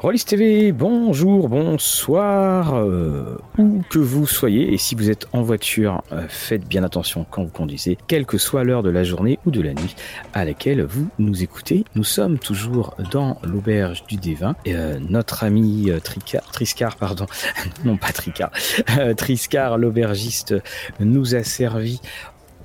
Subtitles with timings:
[0.00, 6.04] Rollis TV, bonjour, bonsoir, euh, où que vous soyez, et si vous êtes en voiture,
[6.12, 9.50] euh, faites bien attention quand vous conduisez, quelle que soit l'heure de la journée ou
[9.50, 9.96] de la nuit
[10.34, 11.84] à laquelle vous nous écoutez.
[11.96, 17.26] Nous sommes toujours dans l'auberge du Dévin, euh, notre ami Tricard, Triscar, pardon,
[17.84, 18.52] non pas Tricard,
[18.98, 20.54] euh, Triscar, l'aubergiste,
[21.00, 22.00] nous a servi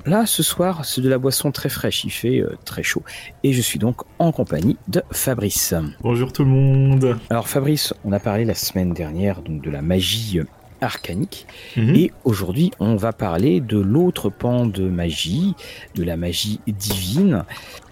[0.05, 3.03] Là, ce soir, c'est de la boisson très fraîche, il fait euh, très chaud.
[3.43, 5.73] Et je suis donc en compagnie de Fabrice.
[6.01, 7.17] Bonjour tout le monde.
[7.29, 10.45] Alors Fabrice, on a parlé la semaine dernière donc de la magie euh,
[10.81, 11.47] arcanique.
[11.77, 11.95] Mhm.
[11.95, 15.55] Et aujourd'hui, on va parler de l'autre pan de magie,
[15.95, 17.45] de la magie divine,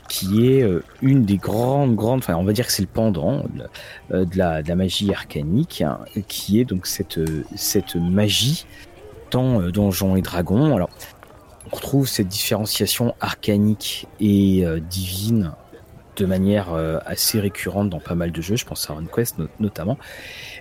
[0.09, 3.45] qui est euh, une des grandes, grandes, enfin on va dire que c'est le pendant
[4.09, 7.21] de, la, de la magie arcanique, hein, qui est donc cette,
[7.55, 8.65] cette magie
[9.31, 10.75] dans Donjons et Dragons.
[10.75, 10.89] Alors,
[11.71, 15.53] on retrouve cette différenciation arcanique et euh, divine
[16.17, 19.47] de manière euh, assez récurrente dans pas mal de jeux, je pense à RunQuest no-
[19.59, 19.97] notamment.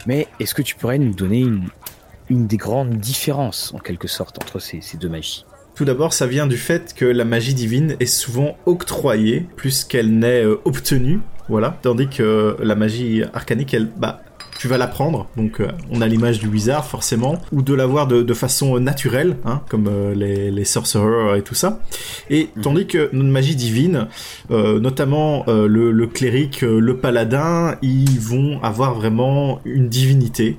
[0.07, 4.61] Mais est-ce que tu pourrais nous donner une, des grandes différences, en quelque sorte, entre
[4.61, 5.45] ces, ces deux magies?
[5.75, 10.17] Tout d'abord, ça vient du fait que la magie divine est souvent octroyée plus qu'elle
[10.19, 11.21] n'est euh, obtenue.
[11.49, 11.77] Voilà.
[11.83, 14.23] Tandis que la magie arcanique, elle, bah,
[14.61, 15.27] tu vas l'apprendre.
[15.39, 19.39] Donc, euh, on a l'image du wizard, forcément, ou de l'avoir de, de façon naturelle,
[19.47, 21.81] hein, comme euh, les, les sorcerers et tout ça.
[22.29, 24.09] Et tandis que notre magie divine,
[24.51, 30.59] euh, notamment le, le cléric, le paladin, ils vont avoir vraiment une divinité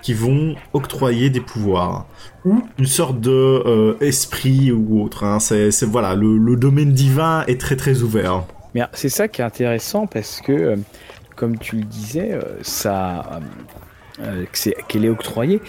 [0.00, 2.06] qui vont octroyer des pouvoirs
[2.44, 5.24] ou une sorte de euh, esprit ou autre.
[5.24, 5.40] Hein.
[5.40, 8.44] C'est, voilà, le, le domaine divin est très très ouvert.
[8.92, 10.76] C'est ça qui est intéressant parce que,
[11.38, 13.40] comme tu le disais, euh, ça,
[14.20, 15.62] euh, euh, qu'elle est octroyée.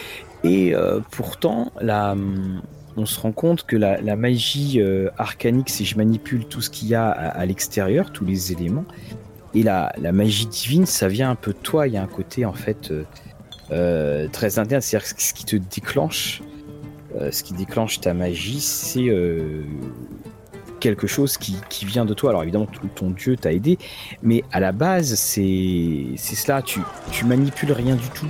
[0.44, 0.74] Et
[1.12, 2.16] pourtant, la,
[2.96, 4.82] on se rend compte que la, magie
[5.18, 8.86] arcanique, si je manipule tout ce qu'il y a à, l'extérieur, tous les éléments,
[9.54, 11.88] et la, magie divine, ça vient un peu de toi.
[11.88, 12.94] Il y a un côté en fait
[13.68, 16.42] très interne, c'est-à-dire ce qui te déclenche,
[17.32, 19.14] ce qui déclenche ta magie, c'est
[20.80, 22.30] quelque chose qui, qui vient de toi.
[22.32, 23.78] Alors évidemment, ton dieu t'a aidé,
[24.24, 26.62] mais à la base, c'est cela.
[26.62, 26.80] Tu,
[27.12, 28.28] tu manipules rien du tout.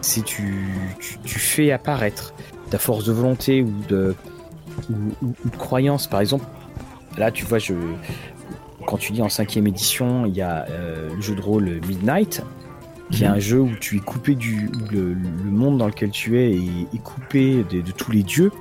[0.00, 0.68] C'est tu,
[1.00, 2.32] tu, tu fais apparaître
[2.70, 4.14] ta force de volonté ou de,
[4.90, 6.06] ou, ou- ou de croyance.
[6.06, 6.44] Par exemple,
[7.16, 7.74] là, tu vois, je,
[8.86, 12.42] quand tu dis en cinquième édition, il y a euh, le jeu de rôle Midnight,
[13.10, 13.34] qui est Mhm.
[13.34, 16.94] un jeu où tu es coupé du le, le monde dans lequel tu es est,
[16.94, 18.52] est coupé de, de tous les dieux.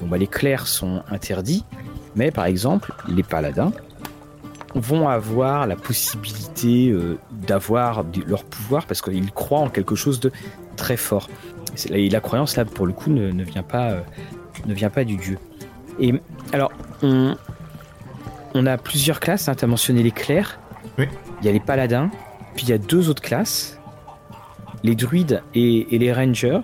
[0.00, 1.64] Donc, bah, les clercs sont interdits,
[2.18, 3.72] mais par exemple, les paladins
[4.74, 10.30] vont avoir la possibilité euh, d'avoir leur pouvoir parce qu'ils croient en quelque chose de
[10.76, 11.28] très fort.
[11.90, 14.00] Et la croyance là, pour le coup, ne, ne vient pas euh,
[14.66, 15.38] ne vient pas du dieu.
[16.00, 16.12] Et
[16.52, 17.36] alors, on,
[18.54, 19.48] on a plusieurs classes.
[19.56, 20.58] tu as mentionné les clercs.
[20.98, 21.06] Oui.
[21.40, 22.10] Il y a les paladins.
[22.56, 23.78] Puis il y a deux autres classes,
[24.82, 26.60] les druides et, et les rangers.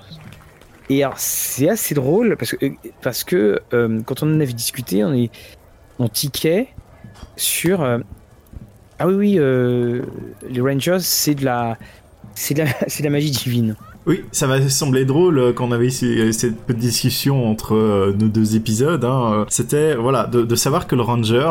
[0.91, 2.67] Et alors, c'est assez drôle parce que,
[3.03, 5.31] parce que euh, quand on en avait discuté, on, est,
[5.99, 6.69] on tiquait
[7.37, 7.83] sur.
[7.83, 7.99] euh,
[8.99, 10.03] ah oui, oui, euh,
[10.49, 11.45] les rangers, c'est de
[12.55, 12.63] de,
[12.99, 13.77] de la magie divine.
[14.07, 18.13] Oui, ça va sembler drôle euh, quand on avait ici, cette petite discussion entre euh,
[18.19, 19.03] nos deux épisodes.
[19.03, 19.33] Hein.
[19.33, 21.51] Euh, C'était voilà de, de savoir que le ranger,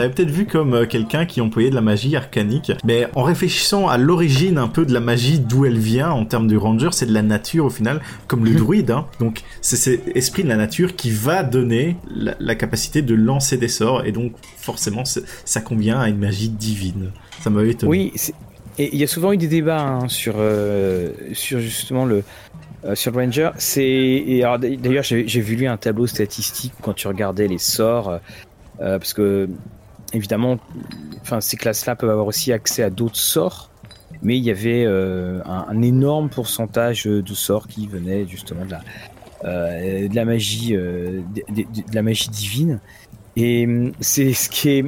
[0.00, 3.86] l'avais peut-être vu comme euh, quelqu'un qui employait de la magie arcanique, mais en réfléchissant
[3.86, 7.06] à l'origine un peu de la magie, d'où elle vient en termes du ranger, c'est
[7.06, 8.56] de la nature au final, comme le Mhm.
[8.56, 8.90] druide.
[8.90, 9.06] Hein.
[9.20, 13.56] Donc c'est cet esprit de la nature qui va donner la, la capacité de lancer
[13.58, 17.10] des sorts, et donc forcément ça convient à une magie divine.
[17.42, 17.90] Ça m'avait étonné.
[17.90, 18.12] Oui,
[18.78, 22.24] et il y a souvent eu des débats hein, sur, euh, sur justement le.
[22.84, 24.24] euh, sur Ranger, c'est
[24.58, 28.18] d'ailleurs j'ai vu lui un tableau statistique quand tu regardais les sorts
[28.80, 29.48] euh, parce que
[30.12, 30.58] évidemment,
[31.20, 33.70] enfin ces classes-là peuvent avoir aussi accès à d'autres sorts,
[34.22, 38.80] mais il y avait un, énorme pourcentage de sorts qui venaient justement de la
[40.08, 42.80] de la magie de- de la magie divine
[43.36, 44.84] et hum, c'est ce qui est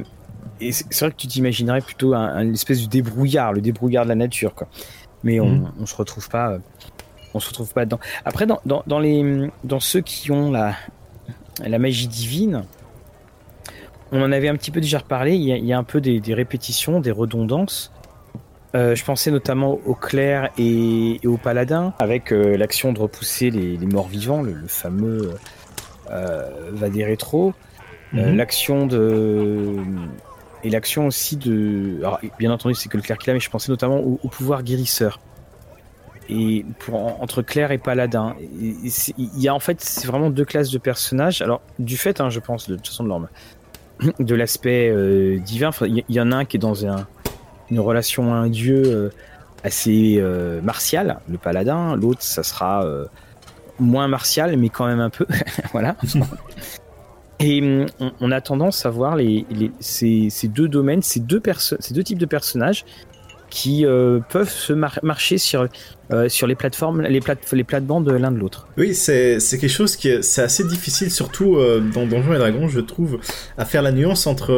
[0.61, 4.09] et c'est vrai que tu t'imaginerais plutôt un, un espèce de débrouillard, le débrouillard de
[4.09, 4.67] la nature, quoi.
[5.23, 6.59] Mais on, on se retrouve pas, euh,
[7.33, 7.99] on se retrouve pas dedans.
[8.25, 10.75] Après, dans, dans, dans les, dans ceux qui ont la,
[11.65, 12.63] la magie divine,
[14.11, 15.35] on en avait un petit peu déjà reparlé.
[15.35, 17.91] Il y a, il y a un peu des, des répétitions, des redondances.
[18.75, 23.49] Euh, je pensais notamment aux clercs et, et aux paladins, avec euh, l'action de repousser
[23.49, 25.33] les, les morts vivants, le, le fameux
[26.11, 27.53] euh, Vadé rétro.
[28.13, 28.37] Mhm.
[28.37, 29.75] l'action de
[30.65, 33.49] et l'action aussi de alors, bien entendu c'est que le clerc qui l'a mais je
[33.49, 35.19] pensais notamment au, pouvoir guérisseur
[36.27, 38.91] et pour en- entre clerc et paladin il
[39.37, 42.39] y a en fait c'est vraiment deux classes de personnages alors du fait hein, je
[42.39, 43.09] pense de toute façon de
[44.19, 47.07] de l'aspect euh, divin il y, en a un qui est dans un-
[47.71, 49.09] une relation à un dieu euh,
[49.63, 50.21] assez
[50.61, 51.95] martial, le paladin.
[51.95, 52.85] L'autre, ça sera
[53.79, 55.25] moins martial, mais quand même un peu.
[55.71, 55.95] voilà.
[57.39, 57.85] Et hum,
[58.19, 59.17] on, a tendance à voir
[59.79, 61.41] ces, deux domaines, ces deux,
[62.03, 62.85] types de personnages
[63.49, 65.67] qui euh, peuvent se marcher sur,
[66.11, 68.67] euh, sur les plateformes, les, plate plates-bandes de l'un de l'autre.
[68.77, 72.81] Oui, c'est quelque chose qui est, assez difficile, surtout euh, dans Donjons et Dragons, je
[72.81, 73.19] trouve,
[73.57, 74.51] à faire la nuance entre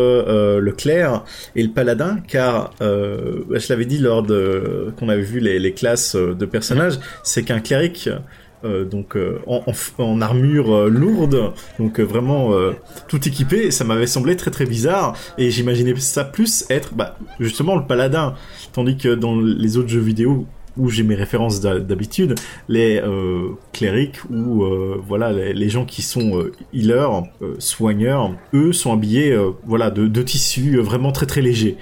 [0.59, 1.23] le clerc
[1.55, 6.15] et le paladin, car je l'avais dit lors de qu'on avait vu les, les classes
[6.15, 8.09] de personnages, c'est qu'un cléric
[8.63, 12.51] euh, donc euh, en, armure euh, lourde, donc vraiment
[13.07, 13.71] tout équipé.
[13.71, 18.33] Ça m'avait semblé très très bizarre et j'imaginais ça plus être bah, justement le paladin,
[18.73, 20.45] tandis que dans les autres jeux vidéo
[20.75, 22.35] où j'ai mes références d'habitude,
[22.69, 23.01] les
[23.73, 24.63] clérics ou
[25.07, 27.23] voilà les, gens qui sont healers,
[27.57, 31.77] soigneurs, eux sont habillés voilà de, tissus vraiment très très légers.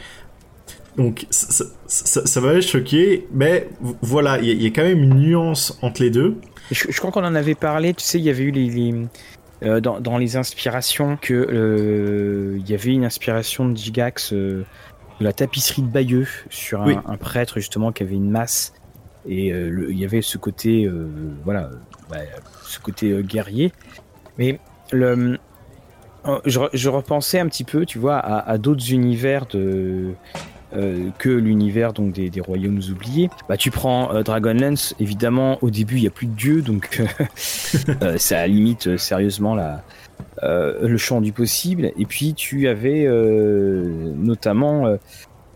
[0.95, 3.68] Donc ça, m'avait choqué, mais
[4.01, 6.38] voilà, il y, a quand même une nuance entre les deux.
[6.71, 8.94] Je, crois qu'on en avait parlé, tu sais, il y avait eu les,
[9.63, 14.65] euh, dans, les inspirations que euh, il y avait une inspiration de Gigax euh,
[15.19, 18.73] de la tapisserie de Bayeux sur un, prêtre justement qui avait une masse.
[19.27, 20.88] Et il y avait ce côté
[21.44, 21.71] voilà
[22.12, 22.17] bah,
[22.63, 23.71] ce côté guerrier.
[24.38, 24.59] Mais
[24.91, 25.39] le
[26.45, 30.13] je, repensais un petit peu tu vois à, à d'autres univers de
[30.73, 33.29] euh, que l'univers donc des, royaumes oubliés.
[33.47, 37.01] Bah tu prends euh, Dragonlance, évidemment au début il y a plus de dieux donc
[38.01, 39.83] euh, ça limite sérieusement la
[40.41, 41.91] le champ du possible.
[41.97, 43.07] Et puis tu avais
[44.15, 44.97] notamment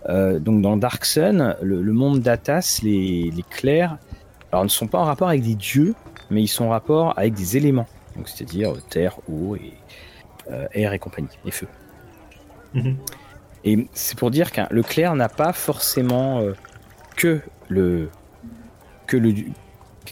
[0.08, 3.98] donc dans Dark Sun le, monde d'Atas, les, les clercs,
[4.52, 5.96] alors ne sont pas en rapport avec des dieux,
[6.32, 9.74] mais ils sont en rapport avec des éléments, donc c'est-à-dire terre, eau et
[10.74, 11.68] air et compagnie, et feu.
[12.74, 12.98] Mhm.
[13.66, 16.54] Et c'est pour dire qu'un le clair n'a pas forcément euh,
[17.16, 18.10] que le
[19.08, 19.34] que le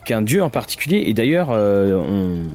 [0.05, 1.03] qu'un dieu en particulier.
[1.07, 2.45] Et d'ailleurs, euh,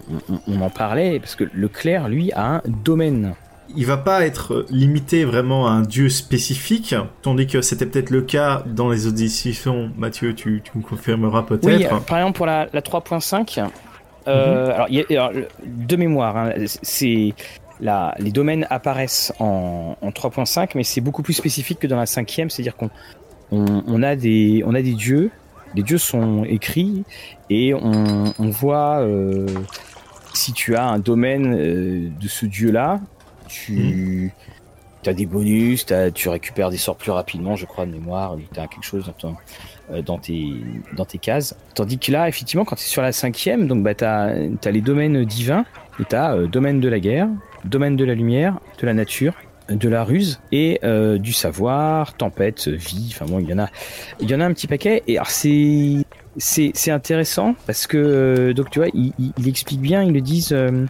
[0.46, 3.34] on, en parlait parce que le clair, lui, a un domaine.
[3.74, 8.22] Il va pas être limité vraiment à un dieu spécifique, tandis que c'était peut-être le
[8.22, 9.90] cas dans les auditions.
[9.96, 11.66] Mathieu, tu, tu me confirmeras peut-être.
[11.66, 13.70] Oui, par exemple pour la, 3.5.
[14.28, 14.72] Euh, mhm.
[14.72, 15.30] alors, y a,
[15.64, 17.34] de mémoire, hein, c'est
[17.80, 22.76] les domaines apparaissent en, 3.5, mais c'est beaucoup plus spécifique que dans la cinquième, c'est-à-dire
[22.76, 22.90] qu'on
[23.50, 25.30] on, a des, on a des dieux,
[25.74, 27.04] les dieux sont écrits
[27.50, 29.46] et on, voit euh,
[30.34, 33.00] si tu as un domaine euh, de ce dieu-là,
[33.48, 35.10] tu mhm.
[35.10, 38.66] as des bonus, tu récupères des sorts plus rapidement, je crois, de mémoire, tu as
[38.66, 39.34] quelque chose dans,
[39.90, 40.52] euh, dans, tes,
[40.96, 41.56] dans tes cases.
[41.74, 44.34] Tandis que là, effectivement, quand tu es sur la cinquième, donc bah, tu as,
[44.64, 45.64] as, les domaines divins
[46.00, 47.28] et tu as domaine de la guerre,
[47.64, 49.34] domaine de la lumière, de la nature,
[49.68, 53.10] de la ruse et euh, du savoir, tempête, vie.
[53.12, 53.68] Enfin bon, il y en a,
[54.20, 55.02] il y en a un petit paquet.
[55.06, 56.04] Et alors c'est
[56.38, 59.12] c'est intéressant parce que euh, donc tu vois, il,
[59.46, 60.02] explique bien.
[60.02, 60.52] Ils le disent.
[60.52, 60.86] Euh,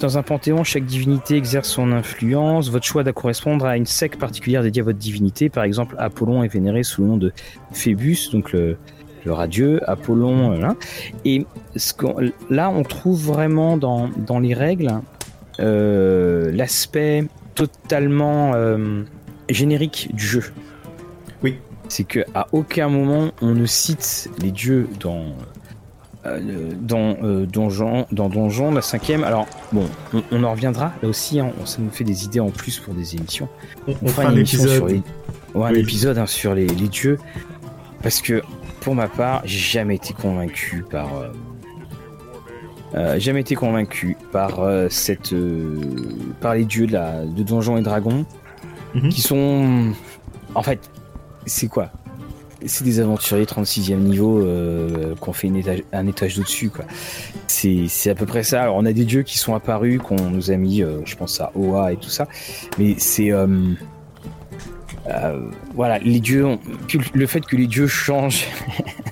[0.00, 2.68] dans un panthéon, chaque divinité exerce son influence.
[2.68, 5.48] Votre choix doit correspondre à une secte particulière dédiée à votre divinité.
[5.48, 7.32] Par exemple, Apollon est vénéré sous le nom de
[7.72, 8.76] Phébus, donc le,
[9.24, 10.74] le radieux, Apollon.
[11.24, 11.92] Et ce
[12.50, 15.00] là, on trouve vraiment dans, dans les règles euh,
[15.58, 17.24] l'aspect
[17.58, 19.02] totalement euh,
[19.48, 20.44] générique du jeu.
[21.42, 21.58] Oui.
[21.88, 25.34] C'est que à aucun moment on ne cite les dieux dans
[26.24, 29.24] euh, dans donjon dans donjon la cinquième.
[29.24, 29.86] Alors bon,
[30.30, 31.40] on, en reviendra là aussi.
[31.40, 33.48] Hein, ça nous fait des idées en plus pour des émissions.
[33.88, 35.02] On, fera un épisode sur les,
[35.56, 37.18] un épisode hein, sur les, les, dieux
[38.02, 38.42] parce que
[38.80, 41.28] pour ma part, j'ai jamais été convaincu par euh,
[43.18, 45.78] jamais été convaincu par euh, cette euh,
[46.40, 48.24] par les dieux de, la, de Donjons et Dragons
[48.94, 49.10] mhm.
[49.10, 49.92] qui sont
[50.54, 50.90] en fait
[51.46, 51.90] c'est quoi?
[52.66, 54.44] C'est des aventuriers 36e niveau
[55.20, 55.48] qu'on fait
[55.92, 56.84] un étage au-dessus quoi.
[57.46, 58.62] C'est à peu près ça.
[58.62, 61.52] Alors on a des dieux qui sont apparus qu'on nous a mis je pense à
[61.54, 62.26] Oa et tout ça.
[62.76, 63.30] Mais c'est
[65.72, 66.58] voilà les dieux ont,
[67.14, 68.46] le fait que les dieux changent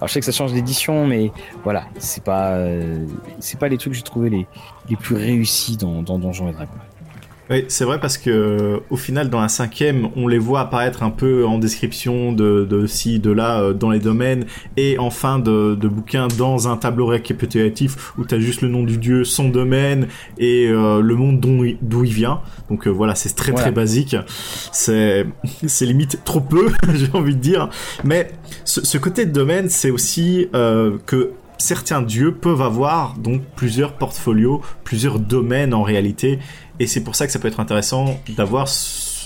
[0.00, 1.30] Alors je sais que ça change d'édition, mais
[1.62, 3.04] voilà, c'est pas, euh,
[3.38, 4.46] c'est pas les trucs que j'ai trouvé les,
[4.88, 6.72] les plus réussis dans, dans Donjons et Dragons.
[7.50, 11.10] Oui, c'est vrai parce que au final, dans la cinquième, on les voit apparaître un
[11.10, 15.40] peu en description de, de ci, de là, euh, dans les domaines, et en fin
[15.40, 19.48] de, de bouquin dans un tableau récapitulatif où t'as juste le nom du dieu, son
[19.48, 20.06] domaine
[20.38, 22.40] et euh, le monde d'où il vient.
[22.68, 24.14] Donc euh, voilà, c'est très très basique.
[24.70, 25.26] C'est
[25.66, 27.68] c'est limite trop peu, j'ai envie de dire.
[28.04, 28.30] Mais
[28.64, 34.62] ce, ce côté de domaine, c'est aussi que certains dieux peuvent avoir donc plusieurs portfolios,
[34.84, 36.38] plusieurs domaines en réalité,
[36.80, 38.66] et c'est pour ça que ça peut être intéressant d'avoir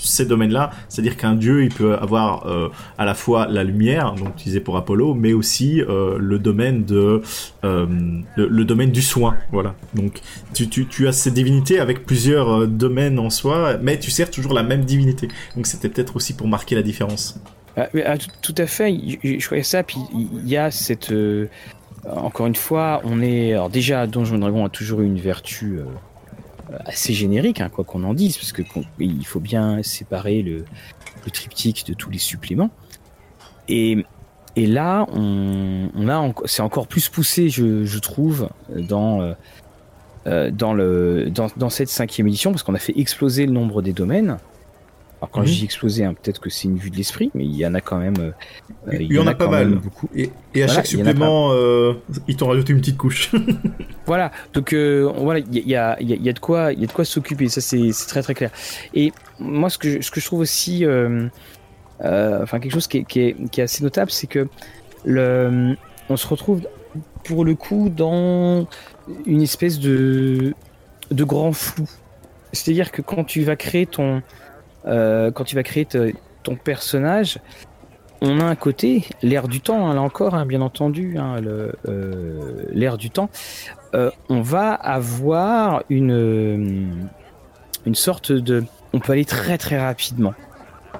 [0.05, 0.71] ces domaines-là.
[0.89, 4.77] C'est-à-dire qu'un dieu, il peut avoir euh, à la fois la lumière, donc utilisée pour
[4.77, 7.21] Apollo, mais aussi euh, le domaine de
[7.63, 7.87] euh,
[8.35, 9.37] le, domaine du soin.
[9.53, 9.73] Voilà.
[9.93, 10.19] Donc
[10.53, 14.83] tu, as ces divinités avec plusieurs domaines en soi, mais tu sers toujours la même
[14.83, 15.29] divinité.
[15.55, 17.39] Donc c'était peut-être aussi pour marquer la différence.
[17.77, 18.93] Ah, ah, tout, à fait.
[19.23, 19.81] Je croyais ça.
[19.81, 21.13] Puis il y a cette
[22.05, 25.79] encore une fois, on est alors déjà Donjon Dragon a toujours eu une vertu
[26.85, 28.61] assez générique, hein, quoi qu'on en dise, parce que
[28.99, 30.65] il faut bien séparer le,
[31.33, 32.69] triptyque de tous les suppléments.
[33.67, 34.05] Et,
[34.55, 39.33] et là, on, a c'est encore plus poussé, je, trouve, dans euh,
[40.27, 43.81] euh, dans le dans, dans cette cinquième édition, parce qu'on a fait exploser le nombre
[43.81, 44.37] des domaines.
[45.25, 47.65] Alors quand dis exploser, hein, peut-être que c'est une vue de l'esprit, mais il y
[47.65, 48.13] en a quand même.
[48.19, 48.31] Euh,
[48.93, 49.73] il, y, en, a, pas mal.
[49.73, 50.07] Beaucoup.
[50.13, 50.29] Et,
[50.61, 51.93] à chaque supplément, euh,
[52.27, 53.31] ils t'ont rajouté une petite couche.
[54.05, 54.31] voilà.
[54.53, 56.91] Donc euh, voilà, il y a, y, y a, de quoi, il y a de
[56.91, 57.49] quoi s'occuper.
[57.49, 58.51] Ça c'est très très clair.
[58.93, 60.85] Et moi, ce que je, ce que je trouve aussi,
[61.99, 64.47] enfin quelque chose qui est, qui est, qui est assez notable, c'est que
[65.05, 65.75] le,
[66.07, 66.61] on se retrouve
[67.23, 68.67] pour le coup dans
[69.25, 70.53] une espèce de
[71.09, 71.89] de grand flou.
[72.53, 74.21] C'est-à-dire que quand tu vas créer ton
[74.87, 75.87] euh, quand tu vas créer
[76.43, 77.39] ton personnage,
[78.21, 81.41] on a un côté, l'air du temps, hein, là encore, hein, bien entendu, hein,
[81.87, 83.29] euh, l'air du temps,
[83.93, 87.07] euh, on va avoir une,
[87.93, 88.63] sorte de...
[88.93, 90.33] On peut aller très très rapidement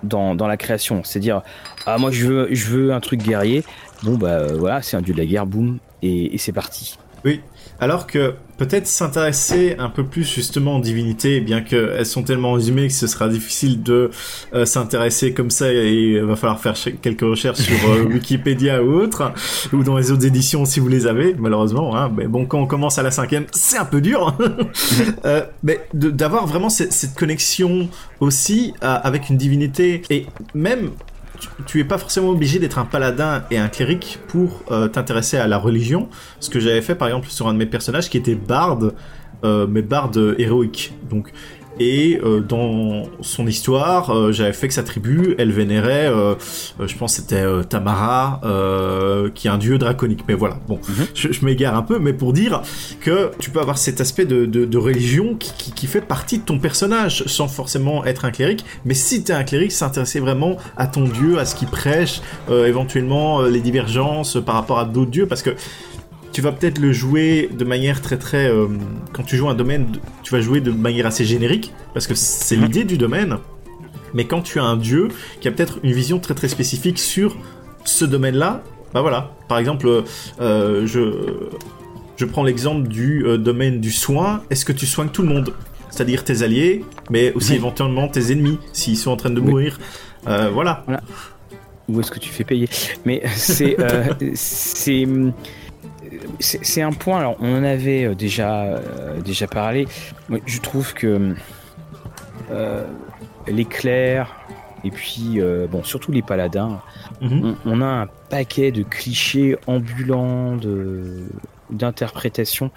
[0.04, 1.04] dans, la création.
[1.04, 1.42] C'est-à-dire,
[1.86, 3.64] ah moi je veux, un truc guerrier,
[4.04, 6.98] bon bah voilà, c'est un dieu de la guerre, boum, et c'est parti.
[7.26, 7.42] Oui,
[7.80, 12.88] alors que peut-être s'intéresser un peu plus justement aux divinités, bien qu'elles sont tellement résumées
[12.88, 14.12] que ce sera difficile de
[14.54, 18.94] euh, s'intéresser comme ça et il va falloir faire quelques recherches sur euh, Wikipédia ou
[18.94, 19.34] autre,
[19.74, 21.98] ou dans les autres éditions si vous les avez, malheureusement.
[21.98, 22.12] Hein.
[22.16, 24.38] Mais bon, quand on commence à la cinquième, c'est un peu dur.
[25.26, 27.90] euh, mais d'avoir vraiment cette, cette, connexion
[28.20, 30.92] aussi euh, avec une divinité et même
[31.66, 35.48] tu, es pas forcément obligé d'être un paladin et un cléric pour euh, t'intéresser à
[35.48, 36.10] la religion.
[36.40, 38.94] Ce que j'avais fait par exemple sur un de mes personnages qui était barde,
[39.44, 40.94] euh, mais barde héroïque.
[41.10, 41.32] Donc
[41.80, 46.36] et euh, dans son histoire, euh, j'avais fait que sa tribu, elle vénérait, euh,
[46.80, 48.42] je pense c'était Tamara,
[49.34, 50.22] qui est un dieu draconique.
[50.28, 51.06] Mais voilà, bon, mhm.
[51.14, 52.62] je, m'égare un peu, mais pour dire
[53.02, 56.40] que tu peux avoir cet aspect de, de, de religion qui, qui, qui, fait partie
[56.40, 58.64] de ton personnage, sans forcément être un cléric.
[58.86, 63.42] Mais si t'es un cléric, s'intéresser vraiment à ton dieu, à ce qu'il prêche, éventuellement
[63.42, 65.52] les divergences par rapport à d'autres dieux, parce que
[66.36, 68.50] tu vas peut-être le jouer de manière très très...
[68.50, 68.68] Euh,
[69.14, 69.88] quand tu joues un domaine,
[70.22, 73.38] tu vas jouer de manière assez générique, parce que c'est l'idée du domaine.
[74.14, 75.08] Mais quand tu as un dieu
[75.40, 77.38] qui a peut-être une vision très très spécifique sur
[77.86, 78.64] ce domaine-là,
[78.94, 79.32] bah voilà.
[79.48, 80.04] Par exemple,
[80.42, 81.14] euh, je,
[82.18, 84.44] je prends l'exemple du euh, domaine du soin.
[84.50, 85.54] Est-ce que tu soignes tout le monde?
[85.90, 89.80] C'est-à-dire tes alliés, mais aussi éventuellement tes ennemis, s'ils sont en train de mourir.
[90.26, 90.84] voilà.
[90.86, 91.02] voilà.
[91.88, 92.68] Ou est-ce que tu fais payer?
[93.06, 93.78] Mais c'est...
[94.34, 95.08] c'est
[96.40, 99.88] c'est un point, alors on en avait euh, déjà, euh, déjà parlé.
[100.46, 101.36] je trouve que
[102.52, 102.86] euh,
[103.48, 104.36] les clercs,
[104.84, 105.40] et puis
[105.72, 106.80] bon, surtout les paladins,
[107.20, 107.56] mhm.
[107.66, 110.58] on, a un paquet de clichés ambulants
[111.72, 112.70] d'interprétation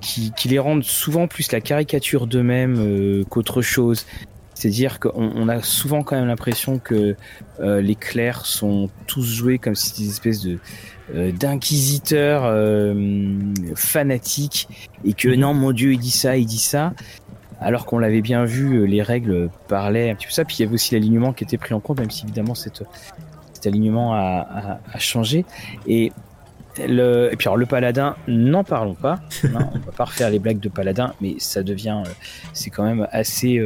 [0.00, 4.06] qui, qui, les rendent souvent plus la caricature d'eux-mêmes qu'autre chose.
[4.54, 7.14] C'est-à-dire qu'on a souvent quand même l'impression que
[7.60, 10.58] les clercs sont tous joués comme si c'était des espèces de, euh,
[11.12, 12.94] d'inquisiteurs euh,
[13.74, 14.68] fanatiques
[15.04, 16.94] et que non mon dieu il dit ça il dit ça.
[17.60, 20.44] Alors qu'on l'avait bien vu euh, les règles parlaient un petit peu ça.
[20.44, 22.82] Puis il y avait aussi l'alignement qui était pris en compte même si évidemment cet
[23.66, 25.44] alignement a, changé.
[25.86, 26.12] Et
[26.78, 29.20] le, et puis alors le paladin, n'en parlons pas.
[29.44, 32.02] Hein, on va pas refaire les blagues de paladin, mais ça devient,
[32.52, 33.62] c'est quand même assez,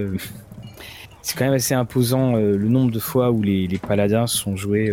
[1.23, 4.92] c'est quand même assez imposant le nombre de fois où les paladins sont joués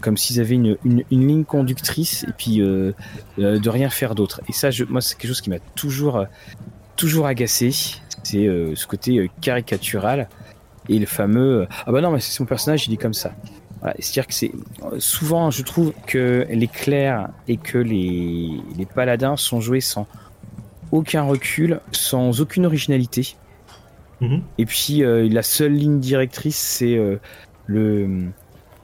[0.00, 2.92] comme s'ils avaient une, une, ligne conductrice et puis euh,
[3.38, 4.40] euh, de rien faire d'autre.
[4.48, 6.24] Et ça, je, moi, c'est quelque chose qui m'a toujours, euh,
[6.96, 7.70] toujours agacé.
[8.22, 10.28] C'est ce côté caricatural
[10.90, 13.32] et le fameux ah bah non mais c'est mon personnage il est comme ça.
[13.98, 14.52] C'est-à-dire que c'est
[14.98, 20.06] souvent je trouve que les clercs et que les, les paladins sont joués sans
[20.92, 23.36] aucun recul, sans aucune originalité.
[24.20, 24.42] Mm-hmm.
[24.58, 27.00] Et puis la seule ligne directrice c'est
[27.64, 28.30] le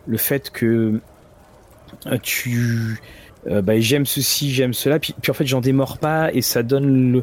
[0.07, 1.01] le fait que
[2.07, 3.01] euh, tu
[3.47, 6.63] euh, bah, j'aime ceci, j'aime cela, puis, puis en fait j'en démords pas et ça
[6.63, 7.23] donne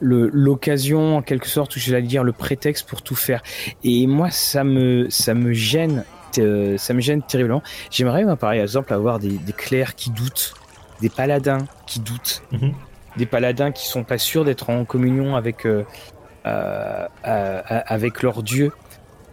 [0.00, 3.42] le, l'occasion en quelque sorte, ou je vais dire le prétexte pour tout faire.
[3.82, 6.04] Et moi ça me ça me gêne,
[6.38, 7.62] euh, ça me gêne terriblement.
[7.90, 10.54] J'aimerais par exemple avoir des, des clercs qui doutent,
[11.00, 12.72] des paladins qui doutent, mhm.
[13.16, 15.66] des paladins qui sont pas sûrs d'être en communion avec
[16.44, 18.70] avec leur dieu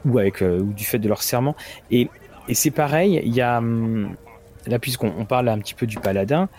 [0.05, 1.55] ou avec ou du fait de leur serment.
[1.91, 2.09] Et,
[2.47, 4.15] et c'est pareil, il y a hum,
[4.67, 6.49] là puisqu'on on parle un petit peu du paladin,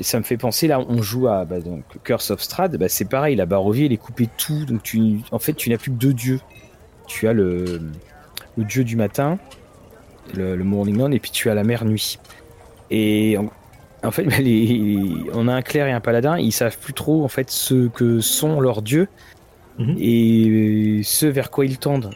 [0.00, 3.08] ça me fait penser là, on joue à bah, donc Curse of Strahd, bah, c'est
[3.08, 5.96] pareil, la Barovie elle est coupée tout, donc tu, en fait tu n'as plus que
[5.96, 6.40] deux dieux.
[7.06, 7.80] Tu as le,
[8.56, 9.38] le dieu du matin,
[10.34, 12.18] le, Morning Dawn, et puis tu as la mer nuit.
[12.90, 13.36] Et
[14.02, 14.36] en, fait, bah,
[15.34, 18.20] on a un clerc et un paladin, ils savent plus trop en fait ce que
[18.20, 19.08] sont leurs dieux
[19.78, 19.96] mhm.
[19.98, 22.10] et ce vers quoi ils tendent.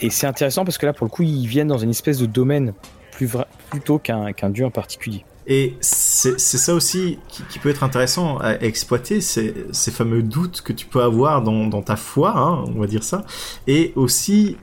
[0.00, 2.26] Et c'est intéressant parce que là, pour le coup, ils viennent dans une espèce de
[2.26, 2.74] domaine
[3.12, 3.30] plus
[3.70, 5.24] plutôt qu'un dieu en particulier.
[5.46, 9.52] Et c'est ça aussi qui, peut être intéressant à exploiter, ces,
[9.90, 13.24] fameux doutes que tu peux avoir dans, dans ta foi, hein, on va dire ça.
[13.66, 14.56] Et aussi,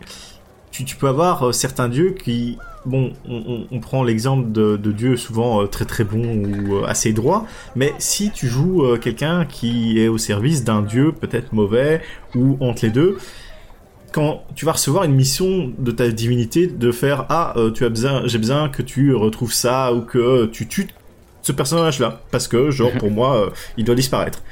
[0.71, 4.91] tu, tu peux avoir euh, certains dieux qui, bon, on, on prend l'exemple de, de,
[4.91, 7.45] dieux souvent euh, très très bons ou euh, assez droits,
[7.75, 12.01] mais si tu joues quelqu'un qui est au service d'un dieu peut-être mauvais
[12.35, 13.17] ou entre les deux,
[14.11, 17.89] quand tu vas recevoir une mission de ta divinité de faire ah euh, tu as
[17.89, 20.87] besoin j'ai besoin que tu retrouves ça ou que tu tues
[21.41, 24.43] ce personnage là parce que genre pour moi euh, il doit disparaître.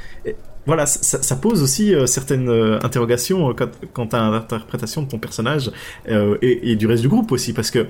[0.66, 2.50] Voilà ça, pose aussi euh, certaines
[2.84, 3.56] interrogations
[3.94, 5.72] quand à l'interprétation de ton personnage
[6.06, 7.54] et, du reste du groupe aussi.
[7.54, 7.88] Parce que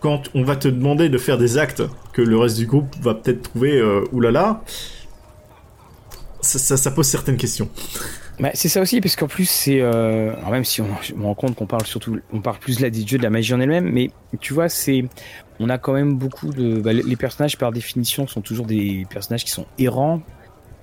[0.00, 3.14] quand on va te demander de faire des actes que le reste du groupe va
[3.14, 4.62] peut-être trouver oulala
[6.42, 7.68] ça pose certaines questions
[8.54, 9.80] c'est ça aussi, parce qu'en plus, c'est.
[9.80, 10.32] Euh...
[10.50, 12.20] même si on, me rend compte qu'on parle surtout.
[12.32, 15.04] On parle plus là des dieux de la magie en elle-même, mais tu vois, c'est.
[15.58, 16.80] On a quand même beaucoup de.
[16.80, 20.22] Bah, les personnages, par définition, sont toujours des personnages qui sont errants.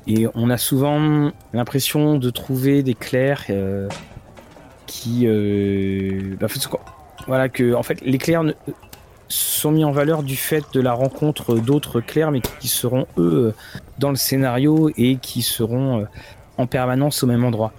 [0.08, 3.90] Et on a souvent l'impression de trouver des clercs euh,
[4.86, 5.24] qui.
[5.26, 6.36] Euh...
[6.40, 6.48] Bah,
[7.28, 7.74] voilà, que.
[7.74, 8.44] En fait, les clercs
[9.30, 13.54] sont mis en valeur du fait de la rencontre d'autres clercs, mais qui seront eux
[14.00, 16.08] dans le scénario et qui seront
[16.58, 17.74] en permanence au même endroit.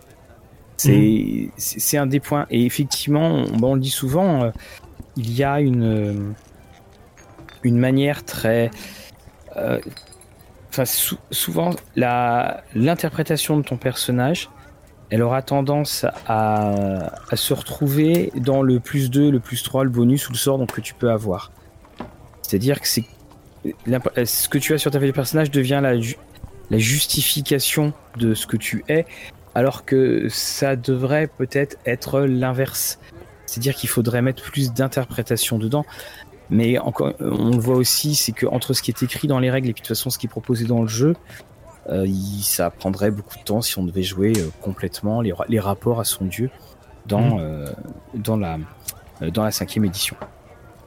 [0.78, 1.50] C'est
[1.92, 2.02] mhm.
[2.02, 2.46] un des points.
[2.50, 4.50] Et effectivement, on, le dit souvent, euh,
[5.16, 6.32] il y a une, euh,
[7.64, 8.70] une manière très.
[9.56, 9.80] Euh,
[10.70, 10.84] enfin,
[11.30, 14.50] souvent, l'interprétation de ton personnage,
[15.10, 19.90] elle aura tendance à, à, se retrouver dans le plus 2, le plus 3, le
[19.90, 21.50] bonus ou le sort donc, que tu peux avoir.
[22.42, 23.04] C'est-à-dire que c'est
[24.24, 25.94] ce que tu as sur ta feuille de personnage devient la,
[26.70, 29.07] la justification de ce que tu es,
[29.54, 32.98] alors que ça devrait peut-être être l'inverse.
[33.46, 35.85] C'est-à-dire qu'il faudrait mettre plus d'interprétation dedans.
[36.50, 39.50] Mais encore, on le voit aussi, c'est que entre ce qui est écrit dans les
[39.50, 41.14] règles et puis de toute façon ce qui est proposé dans le jeu,
[41.90, 42.07] euh,
[42.42, 46.04] ça prendrait beaucoup de temps si on devait jouer euh, complètement les, les, rapports à
[46.04, 46.50] son dieu
[47.07, 47.40] dans, mmh.
[47.40, 47.66] euh,
[48.14, 48.59] dans, la,
[49.33, 50.16] dans la cinquième édition.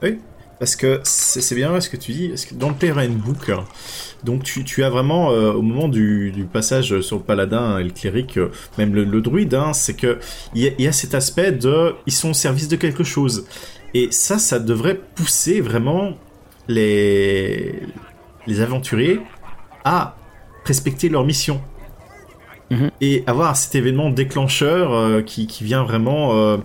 [0.02, 0.20] Oui,
[0.62, 3.50] parce que c'est bien ce que tu dis, parce que dans le Player Book,
[4.22, 8.38] donc tu, as vraiment, euh, au moment du, passage sur le paladin et le cléric,
[8.38, 10.20] euh, même le, druide, hein, c'est que
[10.54, 13.44] il y, a cet aspect de, ils sont au service de quelque chose.
[13.92, 16.12] Et ça, ça devrait pousser vraiment
[16.68, 17.80] les,
[18.46, 19.18] les aventuriers
[19.84, 20.14] à
[20.64, 21.60] respecter leur mission.
[22.70, 22.92] Mhm.
[23.00, 26.56] Et avoir cet événement déclencheur euh, qui, vient vraiment...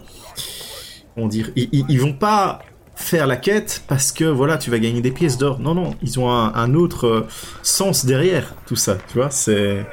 [1.15, 2.61] on dire, ils, ils vont pas
[2.97, 5.59] faire la quête parce que voilà, tu vas gagner des pièces d'or.
[5.59, 7.27] Non, non, ils ont un, autre euh,
[7.63, 9.29] sens derrière tout ça, tu vois.
[9.29, 9.85] C'est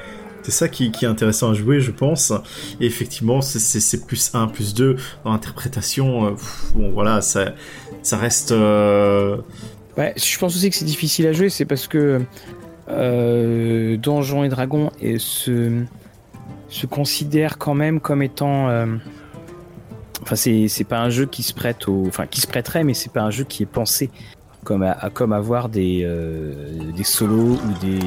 [0.48, 2.32] ça qui, qui, est intéressant à jouer, je pense.
[2.80, 6.26] Et effectivement, c'est plus 1, plus 2 dans l'interprétation.
[6.26, 6.30] Euh,
[6.74, 7.54] bon, voilà, ça,
[8.02, 8.52] ça reste.
[8.52, 9.36] Euh...
[9.96, 12.20] Ouais, je pense aussi que c'est difficile à jouer, c'est parce que
[12.88, 15.84] euh, et Dragons se,
[16.68, 18.86] se considère quand même comme étant euh,
[20.24, 23.12] Enfin, c'est pas un jeu qui se prête au, enfin qui se prêterait, mais c'est
[23.12, 24.08] pas un jeu qui est pensé
[24.64, 27.98] comme à, comme avoir des euh, des solos ou des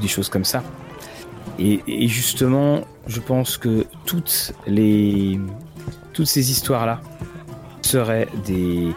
[0.00, 0.62] des choses comme ça.
[1.58, 5.38] Et, justement, je pense que toutes les
[6.14, 7.02] toutes ces histoires là
[7.82, 8.94] seraient des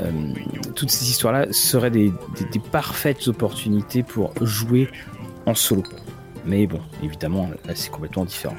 [0.00, 0.10] euh,
[0.74, 4.88] toutes ces histoires là seraient des, des, des parfaites opportunités pour jouer
[5.46, 5.84] en solo.
[6.44, 8.56] Mais bon, évidemment, là c'est complètement différent.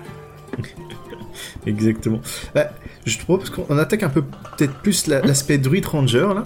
[1.66, 2.22] Exactement.
[2.54, 2.72] Bah,
[3.06, 6.44] je te propose qu'on attaque un peu peut-être plus l'aspect druid ranger là.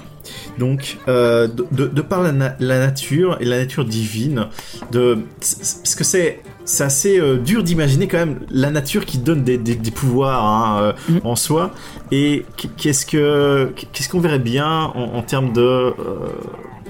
[0.57, 4.47] Donc, euh, de, par la, nature et la nature divine,
[4.91, 9.43] de parce que c'est c'est assez euh, dur d'imaginer quand même la nature qui donne
[9.43, 11.19] des, des, pouvoirs hein, euh, mm.
[11.23, 11.71] en soi.
[12.11, 12.45] Et
[12.77, 15.93] qu'est-ce que qu'est-ce qu'on verrait bien en, termes de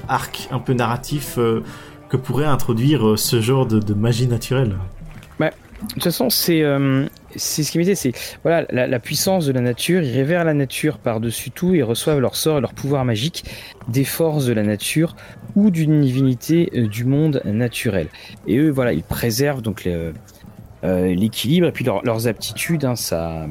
[0.08, 1.38] arc un peu narratif
[2.10, 4.78] que pourrait introduire ce genre de, de magie naturelle?
[5.82, 6.64] De toute façon, c'est
[7.38, 8.14] c'est ce qui m'était, c'est
[8.44, 10.02] voilà la, puissance de la nature.
[10.02, 13.46] Ils révèrent la nature par-dessus tout et reçoivent leur sort et leur pouvoir magique
[13.88, 15.16] des forces de la nature
[15.56, 18.08] ou d'une divinité euh, du monde naturel.
[18.48, 20.12] Et eux, voilà, ils préservent donc euh,
[20.84, 22.86] l'équilibre et puis leurs aptitudes.
[22.86, 23.48] Hein, ça,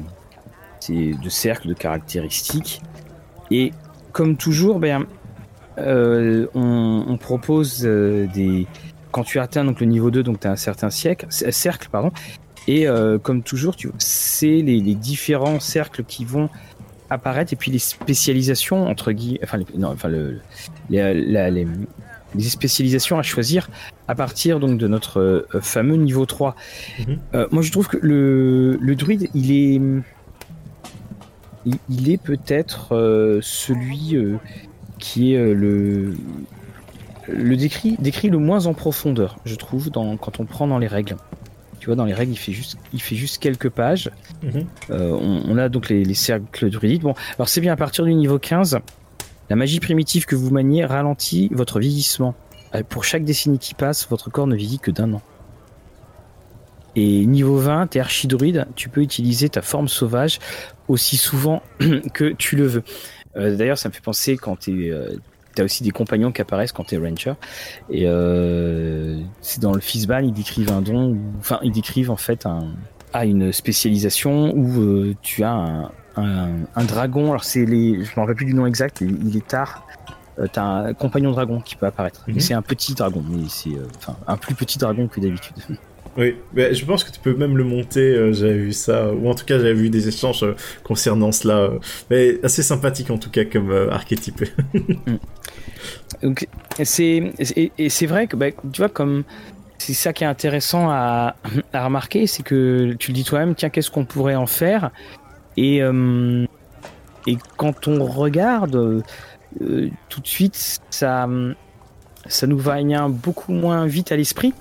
[0.89, 2.81] de cercles, de caractéristiques.
[3.51, 3.71] Et
[4.11, 5.05] comme toujours, ben,
[5.77, 8.67] euh, on, propose des.
[9.17, 12.11] Quand tu atteins donc le niveau 2, donc tu as un certain siècle, cercle, pardon.
[12.67, 12.85] Et
[13.23, 16.51] comme toujours, c'est les, les, différents cercles qui vont
[17.09, 20.39] apparaître et puis les spécialisations entre guillemets, enfin, non, enfin le,
[20.91, 21.67] les, les,
[22.35, 23.69] les spécialisations à choisir
[24.07, 26.55] à partir donc de notre euh, fameux niveau 3.
[26.99, 27.19] Mhm.
[27.33, 29.81] Euh, moi je trouve que le, le druide il est
[31.89, 34.15] il, est peut-être euh, celui
[34.99, 36.13] qui est le
[37.27, 40.87] le décrit, décrit le moins en profondeur, je trouve, dans, quand on prend dans les
[40.87, 41.17] règles.
[41.79, 44.09] Tu vois, dans les règles, il fait juste, il fait juste quelques pages.
[44.43, 44.65] Mhm.
[44.89, 47.03] on, on, a donc les, les cercles druidiques.
[47.03, 48.79] Bon, alors c'est bien à partir du niveau 15,
[49.49, 52.35] la magie primitive que vous maniez ralentit votre vieillissement.
[52.75, 55.21] Euh, pour chaque décennie qui passe, votre corps ne vieillit que d'un an.
[56.95, 60.39] Et niveau 20, t'es archidruide, tu peux utiliser ta forme sauvage
[60.87, 61.61] aussi souvent
[62.13, 62.83] que tu le veux.
[63.35, 64.89] Euh, d'ailleurs, ça me fait penser quand t'es...
[64.91, 65.15] Euh,
[65.57, 67.33] T'as aussi des compagnons qui apparaissent quand t'es ranger.
[67.89, 72.45] Et euh, c'est dans le Fizban, ils décrivent un don, enfin ils décrivent en fait
[72.45, 72.75] un,
[73.11, 77.31] à une spécialisation où tu as un, un, dragon.
[77.31, 79.01] Alors c'est les, je me rappelle plus du nom exact.
[79.01, 79.87] Il, est tard.
[80.37, 82.23] Euh, t'as un compagnon dragon qui peut apparaître.
[82.27, 82.39] Mhm.
[82.39, 85.55] C'est un petit dragon, mais c'est euh, enfin un plus petit dragon que d'habitude.
[86.17, 88.13] Oui, mais je pense que tu peux même le monter.
[88.13, 90.45] Euh, j'avais vu ça, ou en tout cas j'avais vu des échanges
[90.83, 91.69] concernant cela.
[92.09, 94.43] mais assez sympathique en tout cas comme archétype.
[94.73, 95.17] Mm.
[96.23, 96.47] Donc
[96.83, 97.31] c'est
[97.77, 99.23] et, c'est vrai que bah, tu vois comme
[99.77, 101.35] c'est ça qui est intéressant à,
[101.73, 104.91] à remarquer, c'est que tu le dis toi-même, tiens, qu'est-ce qu'on pourrait en faire?
[105.55, 106.45] Et, euh,
[107.25, 109.03] et quand on regarde,
[109.61, 111.27] euh, tout de suite, ça,
[112.27, 112.77] ça nous va
[113.09, 114.53] beaucoup moins vite à l'esprit.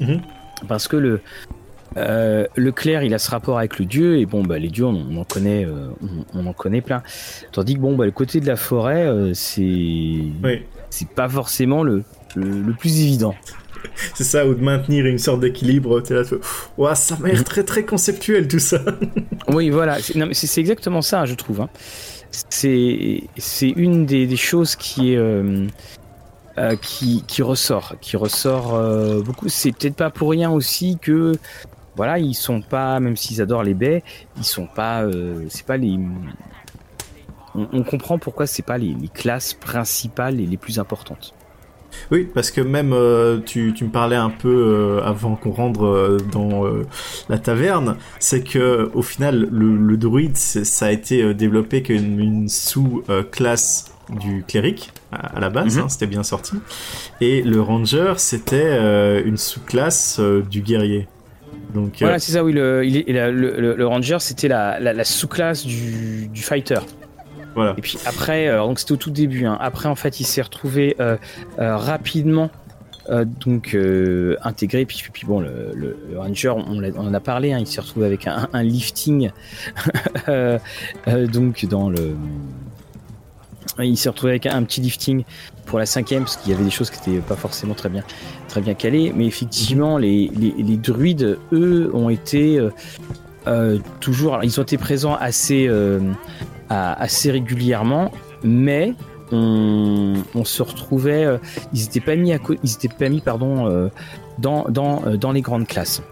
[0.00, 0.20] Mhm.
[0.68, 1.20] Parce que le,
[1.96, 4.86] euh, le clair, il a ce rapport avec le dieu, et bon, bah, les dieux,
[4.86, 5.66] on, en connaît,
[6.34, 7.02] on, en connaît plein.
[7.52, 10.22] Tandis que bon, bah, le côté de la forêt, c'est,
[10.90, 12.04] c'est pas forcément le,
[12.36, 13.34] le, plus évident.
[14.14, 16.00] c'est ça, ou de maintenir une sorte d'équilibre.
[16.00, 16.24] T'es là,
[16.94, 18.80] ça m'a l'air très très conceptuel tout ça.
[19.48, 19.98] oui, voilà,
[20.32, 21.62] c'est exactement ça, je trouve.
[21.62, 21.70] Hein.
[22.30, 23.22] C'est
[23.62, 25.18] une des, choses qui est.
[26.58, 29.48] Euh, euh, qui, ressort, qui ressort euh, beaucoup.
[29.48, 31.32] C'est peut-être pas pour rien aussi que
[31.96, 34.02] voilà, ils sont pas, même s'ils adorent les baies,
[34.36, 35.04] ils sont pas,
[35.48, 35.98] c'est pas les.
[37.54, 41.34] On, comprend pourquoi c'est pas les, classes principales et les plus importantes.
[42.10, 46.18] Oui, parce que même euh, tu, me parlais un peu euh, avant qu'on rentre euh,
[46.32, 46.64] dans
[47.28, 53.89] la taverne, c'est que au final le druide ça a été développé comme une sous-classe
[54.18, 55.84] du cléric à, la base, mhm.
[55.84, 56.56] hein, c'était bien sorti,
[57.20, 61.08] et le ranger c'était une sous-classe du guerrier.
[61.74, 62.52] Donc, voilà, c'est ça, oui.
[62.52, 66.80] Le, il le, le, ranger, c'était la, la, la sous-classe du, du, fighter.
[67.56, 69.44] Et puis après, euh, donc c'était au tout début.
[69.46, 69.58] Hein.
[69.60, 71.16] Après, en fait, il s'est retrouvé euh,
[71.58, 72.50] euh, rapidement.
[73.08, 73.76] donc
[74.42, 77.58] intégré puis, puis bon le, ranger on, en a parlé hein.
[77.58, 79.32] il s'est retrouvé avec un, lifting
[81.32, 82.14] donc dans le
[83.82, 85.24] il s'est retrouvé avec un, petit lifting
[85.66, 88.02] pour la cinquième parce qu'il y avait des choses qui étaient pas forcément très bien
[88.48, 90.30] très bien calées mais effectivement les,
[90.82, 92.60] druides eux ont été
[94.00, 95.68] toujours ils ont été présents assez
[96.70, 98.12] assez régulièrement,
[98.42, 98.94] mais
[99.32, 101.38] on, se retrouvait, euh,
[101.72, 103.88] ils n'étaient pas mis, à, ils pas mis pardon, euh,
[104.38, 106.02] dans, dans, euh, dans les grandes classes.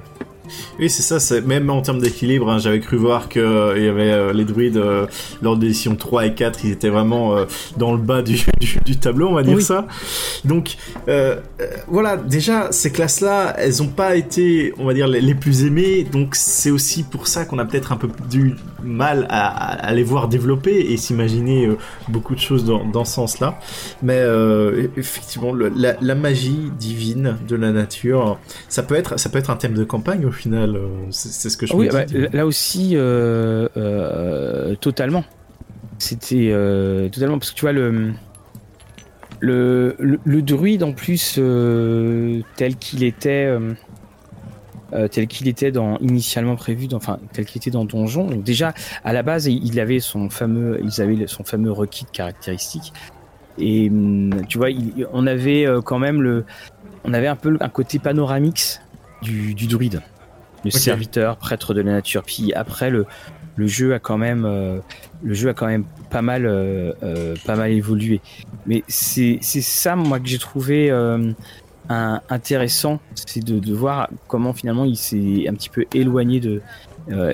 [0.79, 3.85] Oui, c'est ça, c'est même en termes d'équilibre, hein, j'avais cru voir que euh, il
[3.85, 5.07] y avait euh, les druides euh,
[5.43, 7.37] lors des éditions 3 et 4, ils étaient vraiment
[7.77, 8.39] dans le bas du,
[8.85, 9.87] du, tableau, on va dire ça.
[10.45, 10.77] Donc
[11.89, 16.35] voilà, déjà ces classes-là, elles ont pas été, on va dire, les, plus aimées, donc
[16.35, 20.29] c'est aussi pour ça qu'on a peut-être un peu du mal à, à, les voir
[20.29, 21.71] développer et s'imaginer
[22.09, 23.59] beaucoup de choses dans, dans ce sens-là.
[24.03, 24.23] Mais
[24.97, 29.57] effectivement, la, la, magie divine de la nature, ça peut être, ça peut être un
[29.57, 30.77] thème de campagne au final.
[30.77, 35.25] Euh, c'est ce que je oui, bah, là aussi, euh, euh, totalement.
[35.99, 36.53] C'était
[37.13, 38.13] totalement parce que tu vois le
[39.41, 41.35] le, le, druide en plus
[42.57, 43.53] tel qu'il était
[45.11, 48.75] tel qu'il était dans initialement prévu dans, enfin tel qu'il était dans donjon donc déjà
[49.05, 52.93] à la base il avait son fameux ils avaient son fameux requis de caractéristiques
[53.59, 54.69] et hum, tu vois
[55.13, 56.45] on avait quand même le
[57.05, 58.81] on avait un peu un côté panoramix
[59.23, 60.01] du, du druide
[60.65, 62.23] le serviteur, prêtre de la nature.
[62.25, 63.07] Puis après, le,
[63.59, 64.79] le jeu a quand même, euh,
[65.23, 68.21] le jeu a quand même pas mal, euh, euh, pas mal évolué.
[68.67, 70.91] Mais c'est, ça, moi, que j'ai trouvé
[71.89, 76.63] intéressant, c'est de, voir comment finalement il s'est un petit peu éloigné de,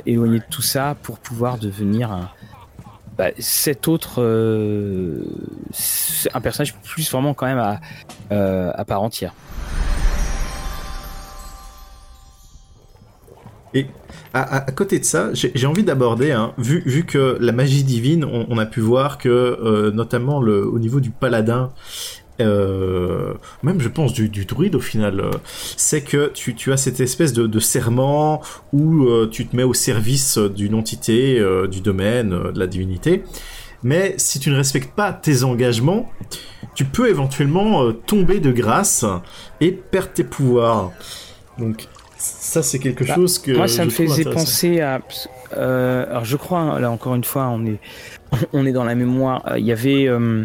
[0.07, 2.31] éloigné de tout ça pour pouvoir devenir un,
[3.19, 4.23] bah, cet autre,
[6.33, 7.81] un personnage plus vraiment quand même à,
[8.71, 9.35] à part entière.
[13.75, 13.87] Et
[14.33, 18.67] à, côté de ça, j'ai envie d'aborder, hein, vu, que la magie divine, on, a
[18.67, 21.73] pu voir que euh, notamment au niveau du paladin,
[22.41, 25.31] euh, même je pense du, druide au final, euh,
[25.77, 29.75] c'est que tu, tu, as cette espèce de, de serment où tu te mets au
[29.75, 33.25] service d'une entité, du domaine, de la divinité.
[33.83, 36.11] Mais si tu ne respectes pas tes engagements,
[36.75, 39.05] tu peux éventuellement tomber de grâce
[39.61, 40.93] et perdre tes pouvoirs.
[41.59, 41.89] Donc
[42.25, 43.53] ça, c'est quelque bah, chose que.
[43.53, 45.01] Moi, ça me faisait penser à.
[45.57, 47.79] Euh, alors, je crois, hein, là, encore une fois, on est,
[48.53, 49.43] on est dans la mémoire.
[49.47, 50.07] Euh, il y avait.
[50.09, 50.45] Euh,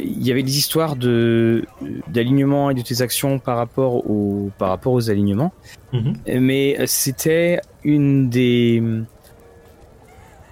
[0.00, 1.64] il y avait des histoires de
[2.08, 5.52] d'alignement et de tes actions par rapport aux par rapport aux alignements,
[5.92, 6.14] mhm.
[6.40, 8.82] mais c'était une des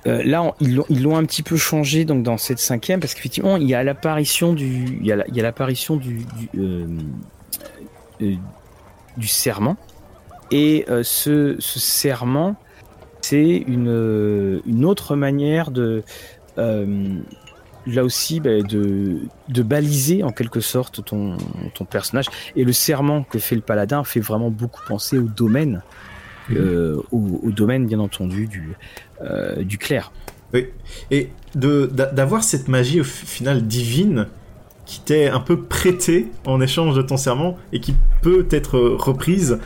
[0.05, 3.75] là, ils l'ont un petit peu changé donc dans cette cinquième parce qu'effectivement il y
[3.75, 6.25] a l'apparition du il y a l'apparition du,
[8.21, 8.39] du,
[9.17, 9.77] du serment.
[10.51, 12.57] Et euh, ce, serment,
[13.21, 16.05] c'est une, euh, une autre manière de,
[16.59, 17.19] euh,
[17.87, 21.37] là aussi, bah, de, de baliser en quelque sorte ton,
[21.75, 22.27] ton personnage.
[22.55, 25.83] Et le serment que fait le paladin fait vraiment beaucoup penser au domaine,
[27.11, 28.77] au, domaine bien entendu du,
[29.65, 30.13] du clerc.
[30.55, 30.69] Oui.
[31.11, 34.29] Et d'avoir cette magie au final divine
[34.87, 39.59] qui t'est un peu prêté en échange de ton serment et qui peut être reprise.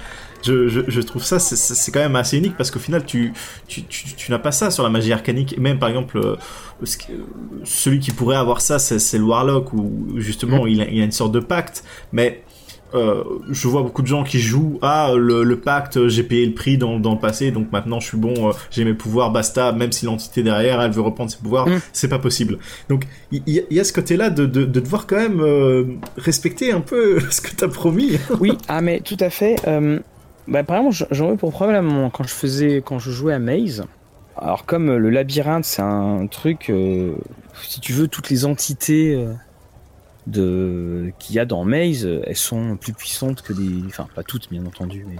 [0.42, 3.34] Je, je, trouve ça c'est quand même assez unique parce qu'au final tu,
[3.68, 6.36] tu, tu, n'as pas ça sur la magie arcanique même par exemple euh,
[7.64, 10.68] celui qui pourrait avoir ça c'est le warlock où justement mm.
[10.68, 12.42] il, a, il, a, une sorte de pacte mais
[12.94, 16.76] euh, je vois beaucoup de gens qui jouent ah le, pacte j'ai payé le prix
[16.76, 19.92] dans, dans, le passé donc maintenant je suis bon euh, j'ai mes pouvoirs basta même
[19.92, 21.80] si l'entité derrière elle veut reprendre ses pouvoirs mm.
[21.92, 25.16] c'est pas possible donc il y, a ce côté là de, de, de devoir quand
[25.16, 25.84] même euh,
[26.16, 28.18] respecter un peu ce que t'as promis.
[28.40, 29.56] Oui ah mais tout à fait
[30.48, 33.38] bah, par exemple j'en veux pour preuve là quand je faisais quand je jouais à
[33.38, 33.84] Maze.
[34.36, 36.72] Alors comme le labyrinthe c'est un truc
[37.62, 39.26] si tu veux toutes les entités
[40.26, 44.50] de qu'il y a dans Maze, elles sont plus puissantes que des, enfin pas toutes
[44.50, 45.16] bien entendu, mais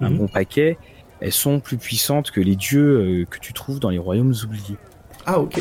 [0.00, 0.18] un mhm.
[0.18, 0.78] bon paquet,
[1.20, 4.76] elles sont plus puissantes que les dieux euh, que tu trouves dans les royaumes oubliés.
[5.26, 5.60] Ah ok.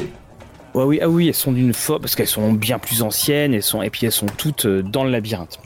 [0.74, 3.64] Ouais, oui, ah oui, elles sont d'une force parce qu'elles sont bien plus anciennes, elles
[3.64, 5.60] sont et puis elles sont toutes euh, dans le labyrinthe.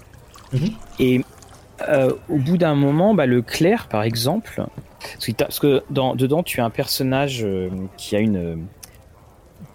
[0.53, 0.69] Mhm.
[0.99, 1.25] Et
[1.89, 4.63] euh, au bout d'un moment, bah, le clair, par exemple,
[5.37, 7.45] parce que, dans, dedans tu as un personnage
[7.97, 8.65] qui a une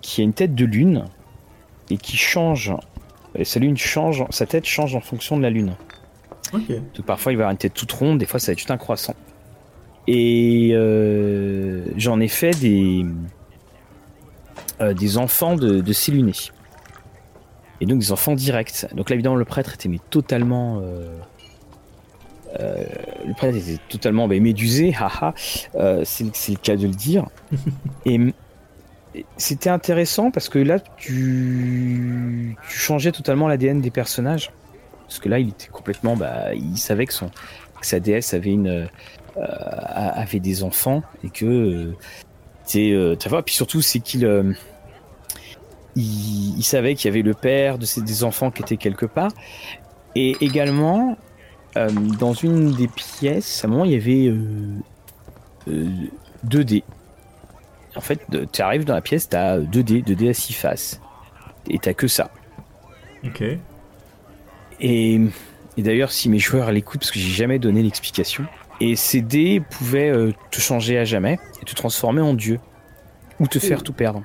[0.00, 1.06] qui a une tête de lune
[1.90, 2.72] et qui change
[3.38, 5.74] et sa lune change, sa tête change en fonction de la lune.
[7.06, 8.76] parfois il va avoir une tête toute ronde, des fois ça va être juste un
[8.76, 9.14] croissant.
[10.06, 13.04] Et euh, j'en ai fait des
[14.80, 16.32] euh, des enfants de, de ces lunés.
[17.80, 18.86] Et donc des enfants directs.
[18.94, 21.18] Donc là évidemment le prêtre était mais totalement euh,
[23.26, 27.26] le prêtre était totalement bah, médusé, haha, c'est le cas de le dire.
[28.06, 28.18] et
[29.36, 34.50] c'était intéressant parce que là, tu, changeais totalement l'ADN des personnages.
[35.06, 36.16] Parce que là, il était complètement.
[36.16, 37.30] Bah, il savait que, son,
[37.80, 38.86] sa déesse avait, une, euh,
[39.36, 41.94] avait des enfants et que.
[42.74, 44.26] Euh, tu vois, puis surtout, c'est qu'il.
[44.26, 44.52] Euh,
[45.94, 49.32] il, savait qu'il y avait le père de ses, des enfants qui était quelque part.
[50.14, 51.16] Et également,
[52.18, 54.34] dans une des pièces, à un moment, il y avait
[55.66, 56.84] 2 dés
[57.96, 58.20] en fait,
[58.52, 61.00] tu arrives dans la pièce, tu as 2D, 2D à 6 faces.
[61.68, 62.30] Et t'as que ça.
[63.24, 63.42] Ok.
[64.80, 65.20] Et,
[65.78, 68.44] d'ailleurs, si mes joueurs l'écoutent, parce que j'ai jamais donné l'explication,
[68.80, 72.60] et ces dés pouvaient euh, te changer à jamais et te transformer en dieu.
[73.40, 74.22] Ou te faire tout perdre.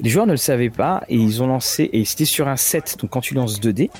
[0.00, 2.98] Les joueurs ne le savaient pas et ils ont lancé, et c'était sur un 7,
[3.00, 3.90] donc quand tu lances 2 dés,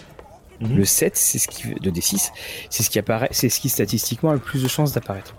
[0.61, 0.76] mhm.
[0.76, 2.30] le 7, c'est ce qui, 2d6,
[2.70, 5.34] c'est ce qui apparaît, c'est ce qui statistiquement a le plus de chances d'apparaître.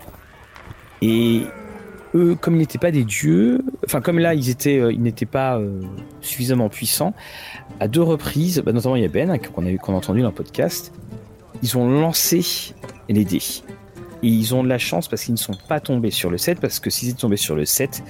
[1.00, 1.44] Et
[2.14, 5.26] eux, comme ils n'étaient pas des dieux, enfin comme là ils étaient, euh, ils n'étaient
[5.26, 5.82] pas euh,
[6.20, 7.14] suffisamment puissants,
[7.78, 10.28] à deux reprises, bah, notamment il y a Ben qu'on a, qu'on a entendu dans
[10.28, 10.92] le podcast,
[11.62, 12.74] ils ont lancé
[13.08, 13.42] les dés.
[14.22, 16.60] Et ils ont de la chance parce qu'ils ne sont pas tombés sur le 7,
[16.60, 18.02] parce que s'ils étaient tombés sur le 7,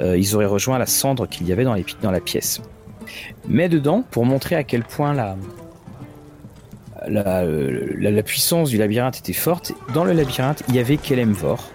[0.00, 2.60] euh, ils auraient rejoint la cendre qu'il y avait dans la pièce.
[3.48, 5.36] Mais dedans, pour montrer à quel point la,
[7.06, 11.70] la, la, puissance du labyrinthe était forte, dans le labyrinthe, il y avait Kelemvor,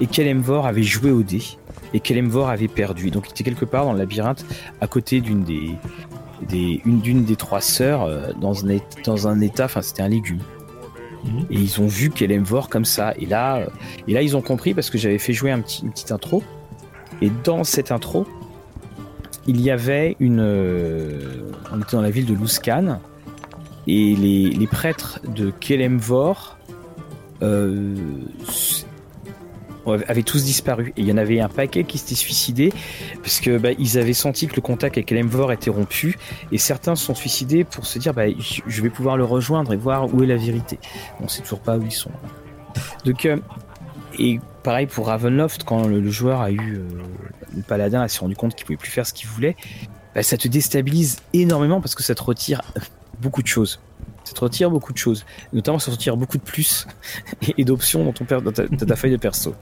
[0.00, 1.42] et Kelemvor avait joué au dé
[1.92, 3.10] et Kelemvor avait perdu.
[3.10, 4.44] Donc il était quelque part dans le labyrinthe
[4.80, 5.74] à côté d'une des
[6.48, 10.08] des, une d'une des trois sœurs euh, dans un, dans un état, enfin c'était un
[10.08, 10.40] légume.
[11.24, 11.46] Mhm.
[11.50, 12.10] Et ils ont vu
[12.42, 13.14] voir comme ça.
[13.18, 13.66] Et là, euh,
[14.08, 16.42] et là, ils ont compris parce que j'avais fait jouer un petit, une petite intro.
[17.20, 18.26] Et dans cette intro,
[19.46, 20.40] il y avait une.
[20.40, 23.00] euh, on était dans la ville de Luskan.
[23.86, 26.58] Et les, les prêtres de Kelemvor
[27.42, 27.96] euh,
[29.92, 30.92] avaient tous disparu.
[30.96, 32.72] Et il y en avait un paquet qui s'était suicidé
[33.22, 36.18] parce que bah, ils avaient senti que le contact avec Kelemvor était rompu.
[36.52, 38.24] Et certains se sont suicidés pour se dire bah,
[38.66, 40.78] je vais pouvoir le rejoindre et voir où est la vérité.
[41.20, 42.10] On sait toujours pas où ils sont.
[43.04, 43.36] Donc, euh,
[44.18, 46.88] et pareil pour Ravenloft, quand le, joueur a eu euh,
[47.56, 49.56] le paladin, s'est rendu compte qu'il pouvait plus faire ce qu'il voulait,
[50.14, 52.60] bah, ça te déstabilise énormément parce que ça te retire
[53.20, 53.80] beaucoup de choses.
[54.24, 55.24] Ça te retire beaucoup de choses.
[55.52, 56.86] Notamment, ça te retire beaucoup de plus
[57.58, 59.54] et, d'options dans, dans ta feuille de perso.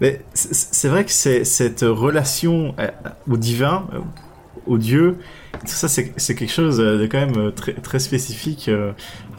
[0.00, 2.88] Mais c'est vrai que cette relation euh,
[3.30, 3.98] au divin, euh,
[4.66, 5.18] au dieu,
[5.60, 8.92] tout ça c'est quelque chose de quand même euh, très, très spécifique euh,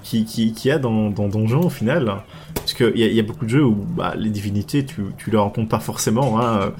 [0.03, 2.23] qui, qui, qui y a dans, dans Donjon au final.
[2.55, 5.37] Parce qu'il y, y a beaucoup de jeux où bah, les divinités, tu, tu les
[5.37, 6.39] rencontres pas forcément.
[6.41, 6.73] Hein,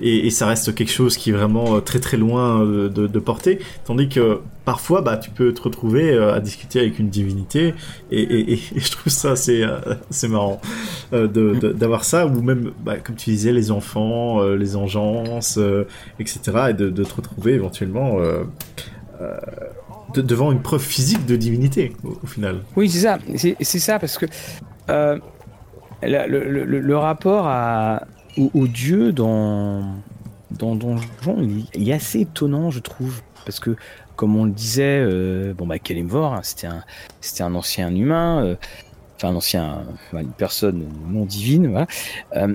[0.00, 3.06] et, et ça reste quelque chose qui est vraiment euh, très très loin euh, de,
[3.06, 3.58] de portée.
[3.84, 7.74] Tandis que parfois, bah, tu peux te retrouver euh, à discuter avec une divinité.
[8.10, 9.64] Et, et, et je trouve ça assez,
[10.10, 10.60] assez marrant
[11.12, 12.26] de- d'avoir ça.
[12.26, 15.58] Ou même, bah, comme tu disais, les enfants, les engences,
[16.18, 16.40] etc.
[16.70, 18.44] Et de, de te retrouver éventuellement euh,
[19.20, 19.36] euh,
[20.14, 22.60] de- devant une preuve physique de divinité, au, au final.
[22.76, 23.18] Oui, c'est ça.
[23.36, 24.26] C'est ça parce que
[24.90, 25.18] euh,
[26.02, 28.02] le- le rapport à,
[28.36, 29.82] au, au dieu dans,
[30.50, 33.20] dans Donjon, il, est- il est assez étonnant, je trouve.
[33.44, 33.76] Parce que,
[34.16, 36.82] comme on le disait, euh, bon, bah, Kelemvor, hein, c'était un,
[37.20, 38.56] c'était un ancien humain, euh,
[39.16, 41.86] enfin, un ancien, une personne non divine, voilà.
[42.36, 42.54] Euh,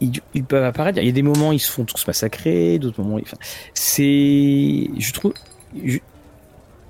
[0.00, 0.98] ils, ils peuvent apparaître.
[1.00, 3.36] Il y a des moments, ils se font tous massacrer, d'autres moments, enfin,
[3.74, 5.34] c'est, je trouve,
[5.84, 5.98] je-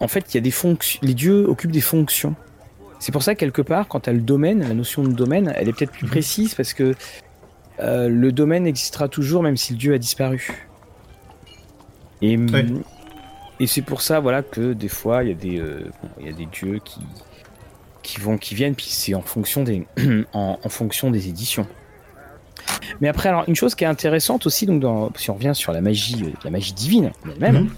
[0.00, 1.00] en fait, il y a des fonctions.
[1.02, 2.34] Les dieux occupent des fonctions.
[3.00, 5.68] C'est pour ça, quelque part, quand tu as le domaine, la notion de domaine, elle
[5.68, 6.10] est peut-être plus Mhm.
[6.10, 6.94] précise parce que
[7.80, 10.66] euh, le domaine existera toujours même si le dieu a disparu.
[12.20, 12.36] Et,
[13.66, 16.28] c'est pour ça, voilà, que des fois, il y a des, euh, bon, il y
[16.28, 17.00] a des dieux qui,
[18.02, 19.86] qui vont, qui viennent, puis c'est en fonction des,
[20.32, 21.66] en, en fonction des éditions.
[23.00, 25.72] Mais après, alors, une chose qui est intéressante aussi, donc, dans, si on revient sur
[25.72, 27.70] la magie, euh, la magie divine elle-même, Mhm.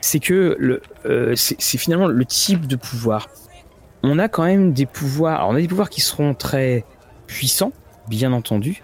[0.00, 0.82] c'est que le,
[1.36, 3.28] c'est c'est finalement le type de pouvoir.
[4.02, 5.38] On a quand même des pouvoirs.
[5.40, 6.84] Alors on a des pouvoirs qui seront très
[7.26, 7.72] puissants,
[8.08, 8.82] bien entendu,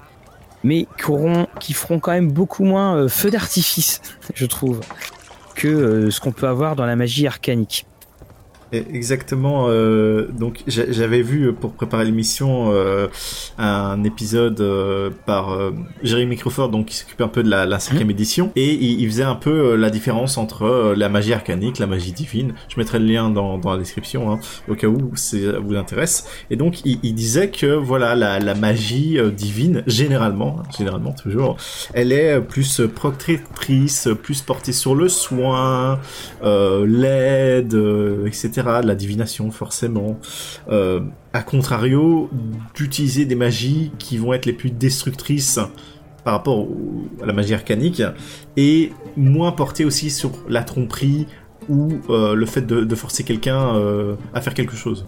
[0.65, 4.01] mais qui, qui feront quand même beaucoup moins euh, feu d'artifice,
[4.35, 4.81] je trouve,
[5.55, 7.87] que euh, ce qu'on peut avoir dans la magie arcanique.
[8.93, 9.67] Exactement.
[9.69, 13.09] euh, donc j'a- j'avais vu euh, pour préparer l'émission euh,
[13.59, 15.57] un épisode euh, par
[16.03, 19.07] Jérémy Crawford, donc qui s'occupe un peu de la, la cinquième édition, et il, il
[19.09, 22.55] faisait un peu la différence entre la magie arcanique, la magie divine.
[22.69, 26.27] Je mettrai le lien dans, dans la description hein, au cas où ça vous intéresse.
[26.51, 31.57] Et donc il, il disait que voilà la, la magie divine, généralement, hein, généralement toujours,
[31.93, 35.99] elle est plus protectrice, plus portée sur le soin,
[36.43, 37.75] l'aide,
[38.27, 40.19] etc., de la divination forcément.
[40.71, 41.01] Euh,
[41.33, 42.31] à contrario,
[42.75, 45.59] d'utiliser des magies qui vont être les plus destructrices
[46.25, 48.03] par rapport au- à la magie arcanique
[48.57, 51.27] et moins portée aussi sur la tromperie
[51.69, 55.07] ou euh, le fait de, de forcer quelqu'un euh, à faire quelque chose.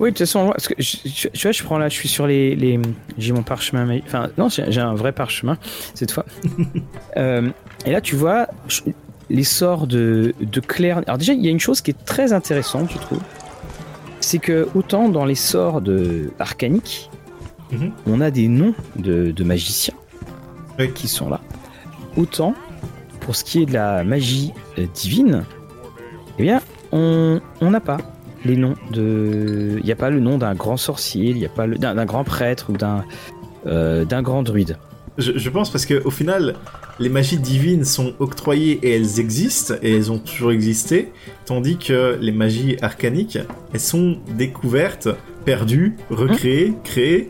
[0.00, 2.08] Oui, de toute façon, parce que je, je- tu vois, je prends là, je suis
[2.08, 2.80] sur les, les
[3.18, 5.58] j'ai mon parchemin, mais enfin non, j'ai un vrai parchemin
[5.94, 6.24] cette fois.
[7.18, 7.50] Euh,
[7.84, 8.80] et là, tu vois je-
[9.32, 11.02] les sorts de de Claire.
[11.06, 13.18] Alors déjà, il y a une chose qui est très intéressante, je trouve,
[14.20, 17.10] c'est que autant dans les sorts de arcanique,
[17.72, 17.90] Mhm.
[18.06, 19.94] on a des noms de, de magiciens
[20.78, 20.92] Oui.
[20.92, 21.40] qui sont là.
[22.18, 22.54] Autant
[23.20, 25.44] pour ce qui est de la magie euh, divine,
[26.38, 26.60] eh bien,
[26.92, 27.96] on n'a pas
[28.44, 29.76] les noms de.
[29.78, 31.94] Il n'y a pas le nom d'un grand sorcier, il n'y a pas le- d'un
[31.94, 33.04] d'un grand prêtre ou d'un
[33.66, 34.76] euh, d'un grand druide.
[35.16, 36.56] Je, je pense parce que au final,
[36.98, 41.10] les magies divines sont octroyées et elles existent et elles ont toujours existé,
[41.46, 43.38] tandis que les magies arcaniques,
[43.72, 45.08] elles sont découvertes,
[45.44, 47.28] perdues, recréées, créées.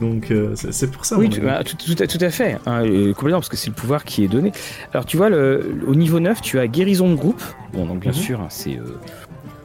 [0.00, 1.18] Donc euh, c'est pour ça.
[1.18, 3.74] Oui, bah, tout, tout à, tout à fait, hein, euh, complètement, parce que c'est le
[3.76, 4.50] pouvoir qui est donné.
[4.92, 7.42] Alors tu vois, le, au niveau 9, tu as guérison de groupe.
[7.74, 8.16] Bon, donc bien Mhm.
[8.16, 8.76] sûr, hein, c'est.
[8.78, 8.96] euh,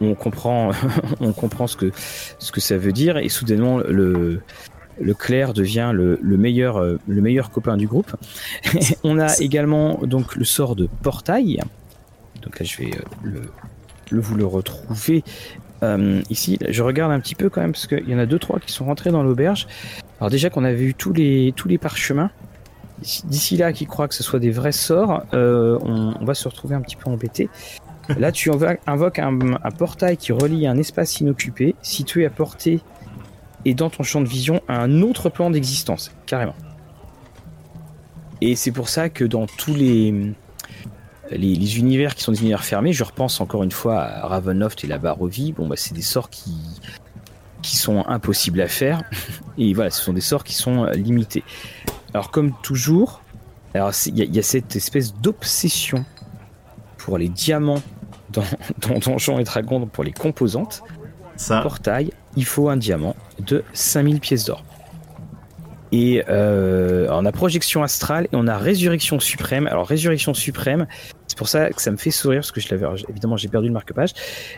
[0.01, 0.71] on comprend,
[1.21, 1.91] on comprend ce que,
[2.37, 4.41] ce que ça veut dire, et soudainement, le,
[4.99, 8.15] le clerc devient le, le meilleur, euh, le meilleur copain du groupe.
[9.03, 11.61] on a également donc le sort de portail.
[12.41, 12.91] Donc là, je vais
[13.25, 13.41] euh,
[14.11, 15.23] vous le retrouver
[15.83, 16.57] euh, ici.
[16.67, 18.71] Je regarde un petit peu quand même, parce qu'il y en a deux, trois qui
[18.71, 19.67] sont rentrés dans l'auberge.
[20.19, 22.31] Alors déjà qu'on avait eu tous les, tous les parchemins,
[23.25, 26.81] d'ici là qui croient que ce soit des vrais sorts, on, va se retrouver un
[26.81, 27.49] petit peu embêté.
[28.17, 32.79] Là, tu invo- invoques un portail qui relie un espace inoccupé, situé à portée
[33.69, 36.55] et dans ton champ de vision un autre plan d'existence, carrément.
[38.41, 40.33] Et c'est pour ça que dans tous les,
[41.31, 44.83] les, les univers qui sont des univers fermés, je repense encore une fois à Ravenloft
[44.83, 46.55] et la Barovie, bon bah c'est des sorts qui,
[47.63, 49.01] qui sont impossibles à faire.
[49.57, 51.43] Et voilà, ce sont des sorts qui sont euh, limités.
[52.13, 53.21] Alors comme toujours,
[53.73, 56.05] alors c'est- il y, a- il y a cette espèce d'obsession
[56.99, 57.81] pour les diamants
[58.29, 58.43] dans,
[58.87, 60.83] dans Donjons et Dragons pour les composantes.
[61.37, 64.63] Ça, Portail, il faut un diamant de 5000 pièces d'or.
[65.91, 69.67] Et euh, on a projection astrale et on a résurrection suprême.
[69.67, 70.85] Alors résurrection suprême,
[71.27, 73.67] c'est pour ça que ça me fait sourire parce que je l'avais évidemment j'ai perdu
[73.67, 74.11] le marque-page,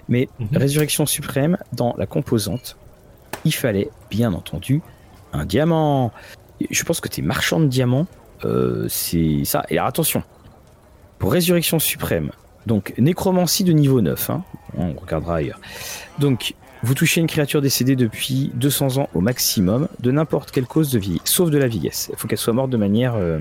[0.09, 0.47] mais Mhm.
[0.57, 2.77] résurrection suprême dans la composante,
[3.45, 4.81] il fallait bien entendu
[5.31, 6.11] un diamant.
[6.69, 8.07] Je pense que t'es marchand de diamants,
[8.43, 9.63] euh, c'est ça.
[9.69, 10.23] Et alors attention,
[11.19, 12.31] pour résurrection suprême,
[12.65, 14.43] donc nécromancie de niveau 9, hein,
[14.77, 15.59] on regardera ailleurs.
[16.17, 20.91] Donc vous touchez une créature décédée depuis 200 ans au maximum, de n'importe quelle cause
[20.91, 22.09] de vie, sauf de la vieillesse.
[22.11, 23.39] Il faut qu'elle soit morte de manière euh,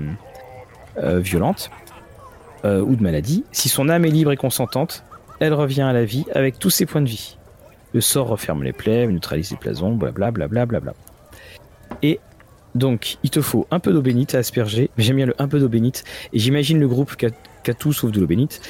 [0.97, 1.69] euh, violente
[2.65, 3.45] euh, ou de maladie.
[3.51, 5.03] Si son âme est libre et consentante,
[5.39, 7.37] elle revient à la vie avec tous ses points de vie.
[7.93, 10.47] Le sort referme les plaies, neutralise les plasons, blablabla.
[10.47, 10.93] Bla bla bla.
[12.03, 12.19] Et
[12.75, 14.91] donc, il te faut un peu d'eau bénite à asperger.
[14.97, 16.03] J'aime bien le un peu d'eau bénite.
[16.33, 18.61] Et j'imagine le groupe qui a tout sauf de l'eau bénite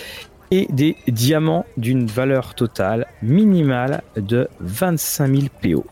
[0.51, 5.85] et des diamants d'une valeur totale minimale de 25 000 PO.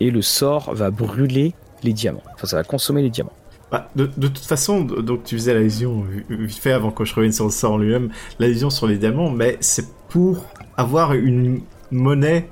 [0.00, 2.22] Et le sort va brûler les diamants.
[2.34, 3.32] Enfin, ça va consommer les diamants.
[3.70, 7.44] Bah, de, toute façon, donc tu faisais l'allusion vite fait avant que je revienne sur
[7.44, 8.08] le sort en lui-même,
[8.38, 10.46] l'allusion sur les diamants, mais c'est pour
[10.78, 11.60] avoir une
[11.90, 12.48] monnaie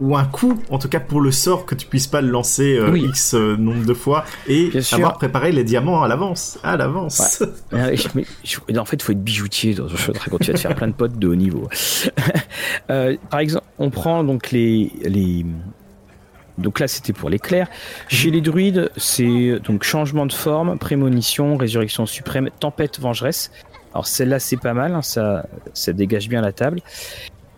[0.00, 2.76] ou un coup, en tout cas pour le sort, que tu puisses pas le lancer
[2.78, 3.04] euh, Oui.
[3.08, 4.98] X euh, nombre de fois et Bien sûr.
[4.98, 6.58] avoir préparé les diamants à l'avance.
[6.62, 7.42] À l'avance.
[7.72, 10.38] Je- en fait, il faut être bijoutier dans Donjons et Dragons.
[10.40, 11.68] Tu vas te faire plein de potes de haut niveau.
[12.90, 15.44] Euh, par exemple, on prend donc les, les...
[16.58, 17.68] Donc là, c'était pour l'éclair.
[18.08, 23.50] Chez les druides, c'est donc changement de forme, prémonition, résurrection suprême, tempête vengeresse.
[23.92, 26.80] Alors celle-là, c'est pas mal, hein, ça, ça dégage bien la table.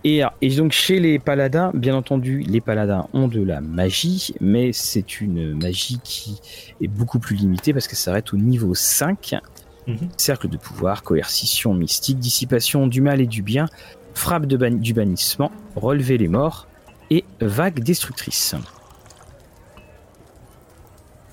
[0.04, 4.72] Et, et donc chez les paladins, bien entendu, les paladins ont de la magie, mais
[4.72, 6.40] c'est une magie qui
[6.80, 9.34] est beaucoup plus limitée parce qu'elle s'arrête au niveau 5.
[9.86, 10.08] Mhm.
[10.16, 13.66] Cercle de pouvoir, coercition mystique, dissipation du mal et du bien,
[14.14, 16.68] frappe de ban- du bannissement, relever les morts
[17.10, 18.54] et vague destructrice.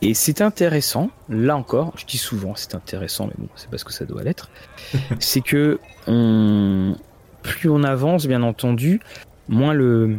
[0.01, 3.91] Et c'est intéressant, là encore, je dis souvent c'est intéressant, mais bon, c'est parce que
[3.93, 4.49] ça doit l'être,
[5.19, 6.95] c'est que on,
[7.45, 8.99] plus on avance, bien entendu,
[9.47, 10.17] moins le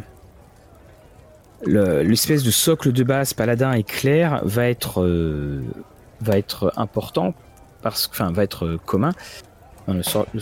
[1.65, 5.61] le- l'espèce de socle de base paladin éclair va être euh,
[6.21, 7.33] va être important
[7.81, 9.11] parce que enfin va être commun
[9.87, 10.01] le,
[10.33, 10.41] le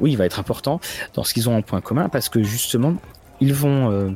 [0.00, 0.80] oui il va être important
[1.14, 2.94] dans ce qu'ils ont en point commun parce que justement
[3.40, 4.10] ils vont euh,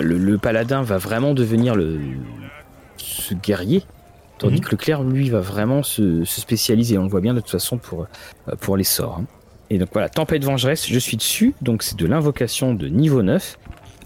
[0.00, 1.98] le, le paladin va vraiment devenir le
[2.96, 3.84] ce guerrier
[4.38, 4.60] tandis Mhm.
[4.64, 7.50] que le clerc lui va vraiment se, se spécialiser on le voit bien de toute
[7.50, 8.06] façon pour
[8.60, 9.26] pour les sorts hein.
[9.72, 13.58] Et donc voilà tempête vengeresse je suis dessus donc c'est de l'invocation de niveau 9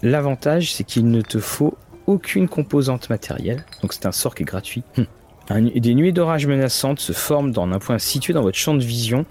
[0.03, 3.65] L'avantage, c'est qu'il ne te faut aucune composante matérielle.
[3.81, 4.83] Donc c'est un sort qui est gratuit.
[4.97, 5.07] Hum.
[5.49, 8.83] Un- des nuées d'orage menaçantes se forment dans un point situé dans votre champ de
[8.83, 9.25] vision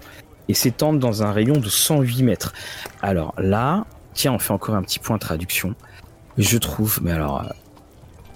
[0.49, 2.51] et s'étendent dans un rayon de 108 mètres.
[3.01, 5.73] Alors là, tiens, on fait encore un petit point traduction.
[6.37, 7.49] Je trouve, mais alors, euh,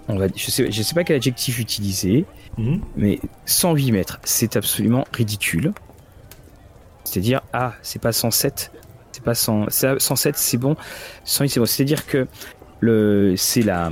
[0.08, 2.26] on va, je sais, je sais pas quel adjectif utiliser,
[2.58, 2.80] Mhm.
[2.96, 5.74] mais 108 mètres, c'est absolument ridicule.
[7.04, 8.72] C'est-à-dire, ah, c'est pas 107,
[9.12, 10.76] c'est pas 100, c'est- 107, c'est bon,
[11.26, 11.66] 108, c'est bon.
[11.66, 12.28] C'est-à-dire que
[12.80, 13.92] le, c'est la,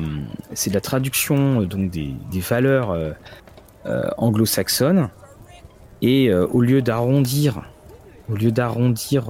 [0.54, 3.12] c'est la traduction euh, donc des, des valeurs euh,
[3.86, 5.10] euh, anglo-saxonnes
[6.02, 7.64] et euh, au lieu d'arrondir,
[8.30, 9.26] au lieu d'arrondir,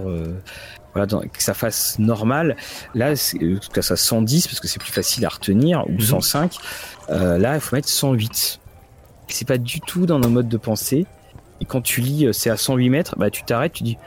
[0.93, 2.55] voilà, dans- que ça fasse normal,
[2.95, 5.99] là, que ça soit 110 parce que c'est plus facile à retenir ou Mhm.
[6.01, 6.55] 105.
[7.09, 8.59] euh, là, il faut mettre 108.
[9.27, 11.05] C'est pas du tout dans nos modes de pensée.
[11.62, 13.97] Et quand tu lis, euh, c'est à 108 mètres, bah tu t'arrêtes, tu dis,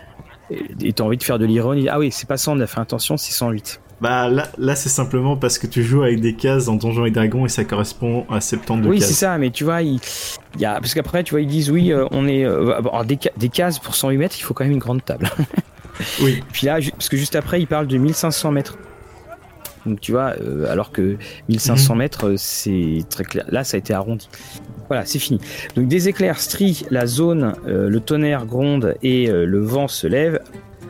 [0.81, 1.89] et t'as envie de faire de l'ironie.
[1.89, 3.81] Ah oui, c'est pas 100, on a fait attention, c'est 108.
[4.01, 7.11] Bah là, là c'est simplement parce que tu joues avec des cases dans Donjons et
[7.13, 9.09] Dragons et ça correspond à 70 oui, cases.
[9.09, 10.01] c'est ça, mais tu vois, il,
[10.57, 12.91] il y a, parce qu'après, tu vois, ils disent, oui, euh, on est, euh, bon,
[12.91, 15.31] alors, des, ca- des cases pour 108 mètres, il faut quand même une grande table.
[16.21, 16.43] Oui.
[16.53, 18.77] Puis là, parce que juste après, il parle de 1500 mètres.
[19.87, 21.19] Donc tu vois, euh, alors que Mhm.
[21.51, 23.45] 1500 mètres, euh, c'est très clair.
[23.51, 24.29] Là, ça a été arrondi.
[24.93, 25.41] Voilà, c'est fini.
[25.75, 30.07] Donc des éclairs strient la zone, euh, le tonnerre gronde et euh, le vent se
[30.07, 30.39] lève.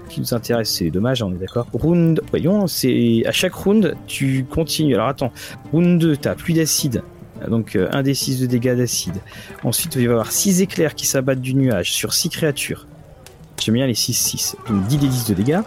[0.08, 1.68] Ce qui nous intéresse, c'est les dommages, on est d'accord.
[1.72, 4.94] Round, voyons, c'est à chaque round, tu continues.
[4.94, 5.30] Alors attends,
[5.70, 7.04] round 2, t'as plus d'acide,
[7.48, 9.20] donc euh, un des 6 de dégâts d'acide.
[9.62, 12.88] Ensuite, il va y avoir 6 éclairs qui s'abattent du nuage sur 6 créatures.
[13.62, 14.56] J'aime bien les 6-6.
[14.68, 15.60] Donc 10 des 10 de dégâts.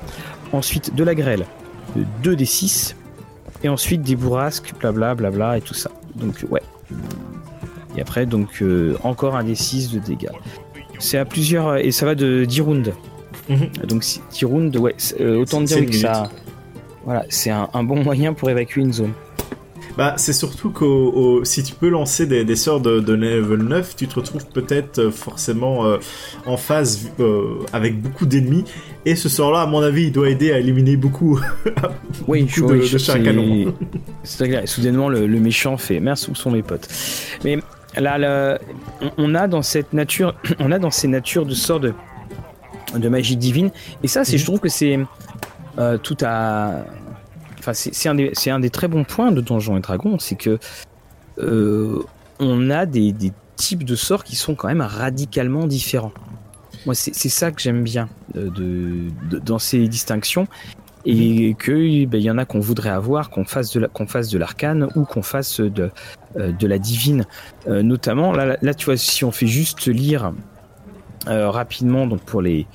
[0.52, 1.46] Ensuite, de la grêle,
[2.22, 2.98] 2 des 6.
[3.64, 5.90] Et ensuite, des bourrasques, blabla, blabla, et tout ça.
[6.16, 6.62] Donc, ouais.
[7.98, 10.30] Et après, donc, euh, encore un des 6 de dégâts.
[11.00, 11.78] C'est à plusieurs.
[11.78, 12.94] Et ça va de 10 rounds.
[13.50, 13.70] Mhm.
[13.88, 14.96] Donc, 10 rounds, ouais.
[15.20, 16.30] euh, autant dire que ça.
[17.06, 19.14] Voilà, c'est un, un bon moyen pour évacuer une zone.
[19.98, 23.96] Bah, c'est surtout que si tu peux lancer des, des sorts de, de level 9,
[23.96, 25.98] tu te retrouves peut-être euh, forcément euh,
[26.46, 27.12] en phase
[27.72, 28.66] avec beaucoup d'ennemis.
[29.06, 31.40] Et ce sort-là, à mon avis, il doit aider à éliminer beaucoup,
[32.28, 33.74] Oui, beaucoup de, oui, de canon.
[34.24, 34.64] C'est clair.
[34.64, 36.90] Et soudainement, le, le méchant fait Merci, où sont mes potes
[37.46, 37.60] Mais
[37.98, 38.60] là, là,
[39.02, 41.94] on- on a dans cette nature, on a dans ces natures de sorts de,
[42.96, 43.72] de magie divine.
[44.04, 44.40] Et ça, c'est, Mhm.
[44.40, 45.00] je trouve que c'est
[45.78, 46.86] euh, tout à.
[47.60, 50.36] Enfin, c'est un, des- c'est un des très bons points de Donjons et Dragons, c'est
[50.36, 50.60] que
[51.40, 52.04] euh,
[52.40, 56.12] on a des, des types de sorts qui sont quand même radicalement différents.
[56.86, 60.48] Moi, c'est ça que j'aime bien euh, de, de- dans ces distinctions.
[61.06, 64.30] Et que ben, y en a qu'on voudrait avoir, qu'on fasse de la- qu'on fasse
[64.30, 65.92] de l'arcane ou qu'on fasse de,
[66.38, 67.26] euh, de la divine.
[67.68, 70.32] Euh, notamment, là, tu vois, si on fait juste lire
[71.28, 72.66] euh, rapidement, donc pour les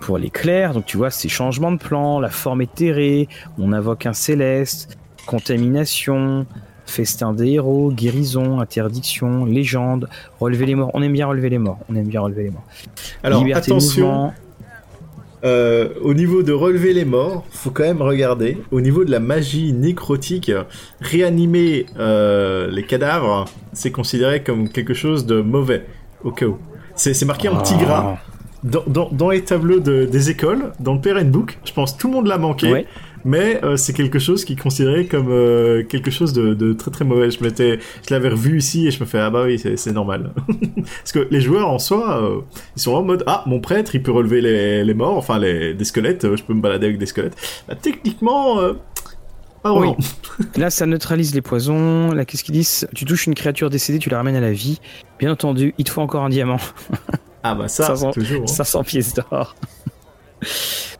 [0.00, 4.04] pour les clercs, donc tu vois, c'est changement de plan, la forme éthérée, on invoque
[4.06, 6.44] un céleste, contamination,
[6.86, 10.08] festin des héros, guérison, interdiction, légende,
[10.40, 10.90] relever les morts.
[10.94, 11.78] On aime bien relever les morts.
[11.88, 12.64] On aime bien relever les morts.
[13.22, 14.32] Alors, Liberté attention.
[15.44, 18.58] Euh, au niveau de relever les morts, faut quand même regarder.
[18.70, 20.50] Au niveau de la magie nécrotique,
[21.00, 25.84] réanimer euh, les cadavres, c'est considéré comme quelque chose de mauvais,
[26.24, 26.58] au cas où.
[26.94, 27.84] C'est marqué en petit Ah.
[27.84, 28.16] gras.
[28.64, 31.98] Dans, dans, dans les tableaux de- des écoles, dans le parent book, je pense que
[32.00, 32.86] tout le monde l'a manqué, Ouais.
[33.24, 36.90] Mais euh, c'est quelque chose qui est considéré comme euh, quelque chose de, de très
[36.90, 37.30] très mauvais.
[37.30, 40.32] Je m'étais, je l'avais revu ici et je me fais ah bah oui c'est normal.
[40.76, 42.40] Parce que les joueurs en soi, euh,
[42.76, 45.74] ils sont en mode ah mon prêtre il peut relever les, les morts, enfin les
[45.74, 47.36] des squelettes, je peux me balader avec des squelettes.
[47.68, 48.56] Bah, techniquement,
[49.62, 49.96] pas vraiment.
[50.56, 52.10] Là, ça neutralise les poisons.
[52.12, 52.88] Là, qu'est-ce qu'ils disent?
[52.94, 54.80] Tu touches une créature décédée, tu la ramènes à la vie.
[55.20, 56.58] Bien entendu, il te faut encore un diamant.
[57.44, 58.42] Ah bah ça, Ça sent- toujours.
[58.42, 58.46] hein.
[58.46, 59.54] 500 pièces d'or.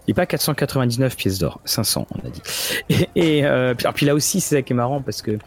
[0.09, 1.61] Et pas 499 pièces d'or.
[1.65, 2.43] 500, on a dit.
[2.89, 5.39] Et, et, euh, puis, alors, puis là aussi, c'est ça qui est marrant parce que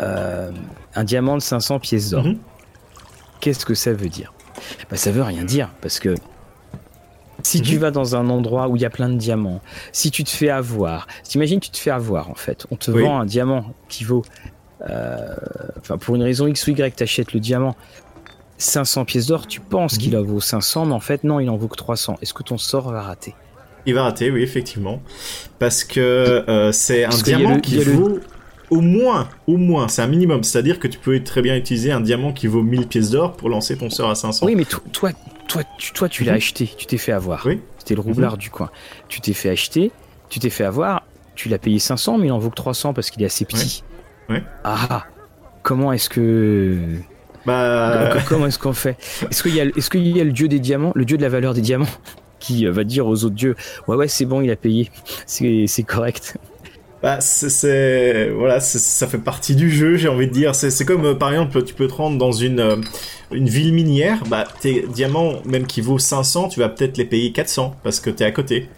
[0.00, 0.50] euh,
[0.94, 2.38] un diamant de 500 pièces d'or, Mhm.
[3.40, 4.32] qu'est-ce que ça veut dire?
[4.90, 6.14] Bah, Ça veut rien dire parce que
[7.42, 7.80] si tu Mhm.
[7.80, 9.60] vas dans un endroit où il y a plein de diamants,
[9.92, 13.02] si tu te fais avoir, t'imagines tu te fais avoir en fait, on te Oui.
[13.02, 14.24] vend un diamant qui vaut,
[14.88, 15.34] euh,
[15.78, 17.76] enfin pour une raison X ou Y, t'achètes le diamant
[18.60, 19.98] 500 pièces d'or, tu penses Mhm.
[19.98, 22.16] qu'il en vaut 500, mais en fait non, il en vaut que 300.
[22.22, 23.34] Est-ce que ton sort va rater?
[23.86, 25.00] Il va rater, oui, effectivement.
[25.58, 26.00] Parce que
[26.48, 28.18] euh, c'est un diamant le- qui le- vaut
[28.68, 30.44] au moins, au moins, c'est un minimum.
[30.44, 33.48] C'est-à-dire que tu peux très bien utiliser un diamant qui vaut 1000 pièces d'or pour
[33.48, 34.44] lancer ton sort à 500.
[34.46, 35.10] Oui, mais to- toi,
[35.48, 36.36] toi, tu, toi, tu l'as Mhm.
[36.36, 37.42] acheté, tu t'es fait avoir.
[37.46, 37.56] Oui.
[37.56, 37.60] Mhm.
[37.78, 38.70] C'était le roublard du coin.
[39.08, 39.90] Tu t'es fait acheter,
[40.28, 41.02] tu t'es fait avoir,
[41.34, 43.82] tu l'as payé 500, mais il en vaut que 300 parce qu'il est assez petit.
[44.28, 44.36] Ouais.
[44.36, 44.42] Ouais.
[44.62, 45.04] Ah,
[45.62, 46.78] comment est-ce que
[47.46, 48.96] Bah, Co- Comment est-ce qu'on fait?
[49.30, 51.16] Est-ce qu'il y, a le- est-ce qu'il y a le dieu des diamants, le dieu
[51.16, 51.86] de la valeur des diamants,
[52.38, 53.56] qui euh, va dire aux autres dieux
[53.88, 54.90] Ouais, ouais, c'est bon, il a payé,
[55.26, 56.36] c'est correct.
[57.02, 60.54] bah c'est- voilà, ça fait partie du jeu, j'ai envie de dire.
[60.54, 62.76] C'est c'est comme, euh, par exemple, tu peux te rendre dans une, euh,
[63.32, 67.32] une ville minière, bah, tes diamants, même qui vaut 500, tu vas peut-être les payer
[67.32, 68.68] 400 parce que t'es à côté.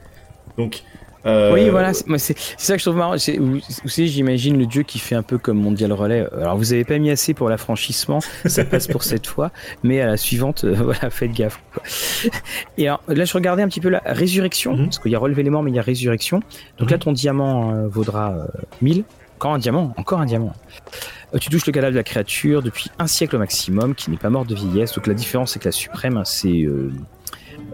[0.59, 0.83] Donc,
[1.27, 3.15] euh, Oui, voilà, c'est ça que je trouve marrant.
[3.39, 6.27] Vous, vous savez, j'imagine le dieu qui fait un peu comme Mondial Relais.
[6.37, 9.51] Alors, vous avez pas mis assez pour l'affranchissement, ça passe pour cette fois,
[9.83, 11.61] mais à la suivante, euh, voilà, faites gaffe.
[11.73, 11.83] quoi.
[12.79, 14.85] Et alors, là, je regardais un petit peu la résurrection, Mhm.
[14.87, 16.41] parce qu'il y a relevé les morts, mais il y a résurrection.
[16.79, 18.47] Donc là, ton diamant euh, vaudra euh,
[18.81, 19.05] 1000.
[19.37, 20.53] Encore un diamant, encore un diamant.
[21.41, 24.31] Tu touches le cadavre de la créature depuis un siècle au maximum, qui n'est pas
[24.31, 24.93] morte de vieillesse.
[24.95, 26.63] Donc la différence, c'est que la suprême, hein, c'est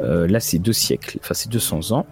[0.01, 2.07] euh, là, c'est deux siècles, enfin c'est 200 ans.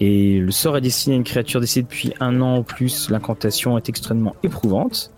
[0.00, 3.10] Et le sort est destiné à une créature décédée depuis un an ou plus.
[3.10, 5.10] L'incantation est extrêmement éprouvante.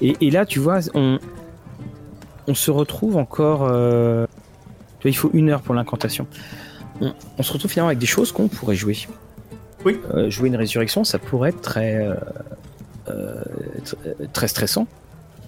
[0.00, 1.18] Et, et là, tu vois, on,
[2.46, 3.68] on se retrouve encore.
[3.70, 4.26] euh,
[5.04, 6.26] il faut une heure pour l'incantation.
[7.00, 8.96] On, on se retrouve finalement avec des choses qu'on pourrait jouer.
[9.84, 9.98] Oui.
[10.14, 12.06] Euh, jouer une résurrection, ça pourrait être très,
[13.10, 13.34] euh,
[13.84, 13.96] tr-
[14.32, 14.86] très stressant.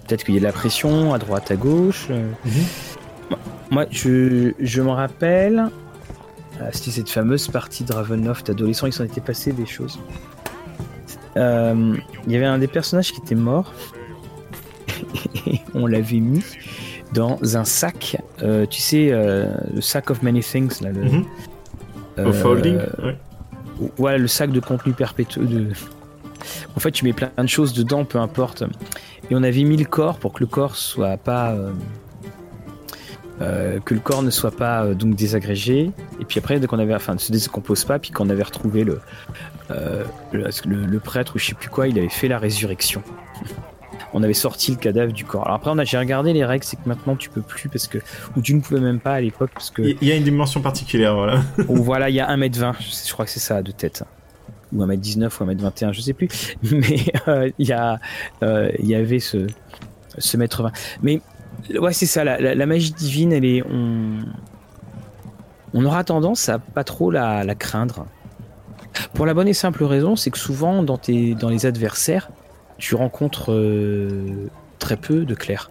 [0.07, 2.09] Peut-être qu'il y a de la pression à droite, à gauche.
[2.09, 3.37] Mhm.
[3.71, 5.69] Moi, je, je me rappelle.
[6.61, 9.99] Ah, C'était cette fameuse partie de Ravenloft adolescent, il s'en était passé des choses.
[11.37, 11.95] Euh,
[12.25, 13.73] Il y avait un des personnages qui était mort.
[15.47, 16.43] Et on l'avait mis
[17.13, 18.17] dans un sac.
[18.41, 20.81] euh, tu sais, euh, le sac of many things.
[20.81, 21.25] Là, le, Mhm.
[22.19, 23.17] euh, folding, ouais.
[23.97, 25.47] voilà, le sac de contenu perpétuel.
[25.47, 25.67] De...
[26.75, 28.63] En fait, tu mets plein de choses dedans, peu importe.
[29.29, 31.55] Et on avait mis le corps pour que le corps soit pas.
[33.41, 35.91] Euh, que le corps ne soit pas euh, donc désagrégé.
[36.19, 36.95] Et puis après, dès qu'on avait.
[36.95, 38.99] Enfin, ne se décompose pas, puis qu'on avait retrouvé le,
[39.71, 43.01] euh, le, le- le prêtre ou je sais plus quoi, il avait fait la résurrection.
[44.13, 45.43] On avait sorti le cadavre du corps.
[45.45, 47.87] Alors après, on a, j'ai regardé les règles, c'est que maintenant tu peux plus parce
[47.87, 47.97] que.
[48.37, 49.81] Ou tu ne pouvais même pas à l'époque parce que.
[49.81, 51.41] Il y a une dimension particulière, voilà.
[51.67, 54.03] Ou voilà, il y a 1m20, je je crois que c'est ça de tête.
[54.73, 56.29] Ou 1m19 ou 1m21, je sais plus.
[56.71, 57.99] Mais euh, il y, a,
[58.43, 59.47] euh, y avait ce,
[60.17, 60.71] ce mètre 20.
[61.03, 61.21] Mais
[61.79, 63.63] ouais, c'est ça, la, la- la magie divine, elle est.
[63.63, 64.19] On,
[65.73, 68.05] on aura tendance à pas trop la, la craindre.
[69.13, 72.29] Pour la bonne et simple raison, c'est que souvent, dans, tes, dans les adversaires,
[72.77, 74.47] tu rencontres euh,
[74.79, 75.69] très peu de clercs.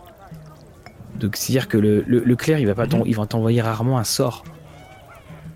[1.18, 4.44] Donc, c'est-à-dire que le, le, le clerc, il va pas va t'envoyer rarement un sort.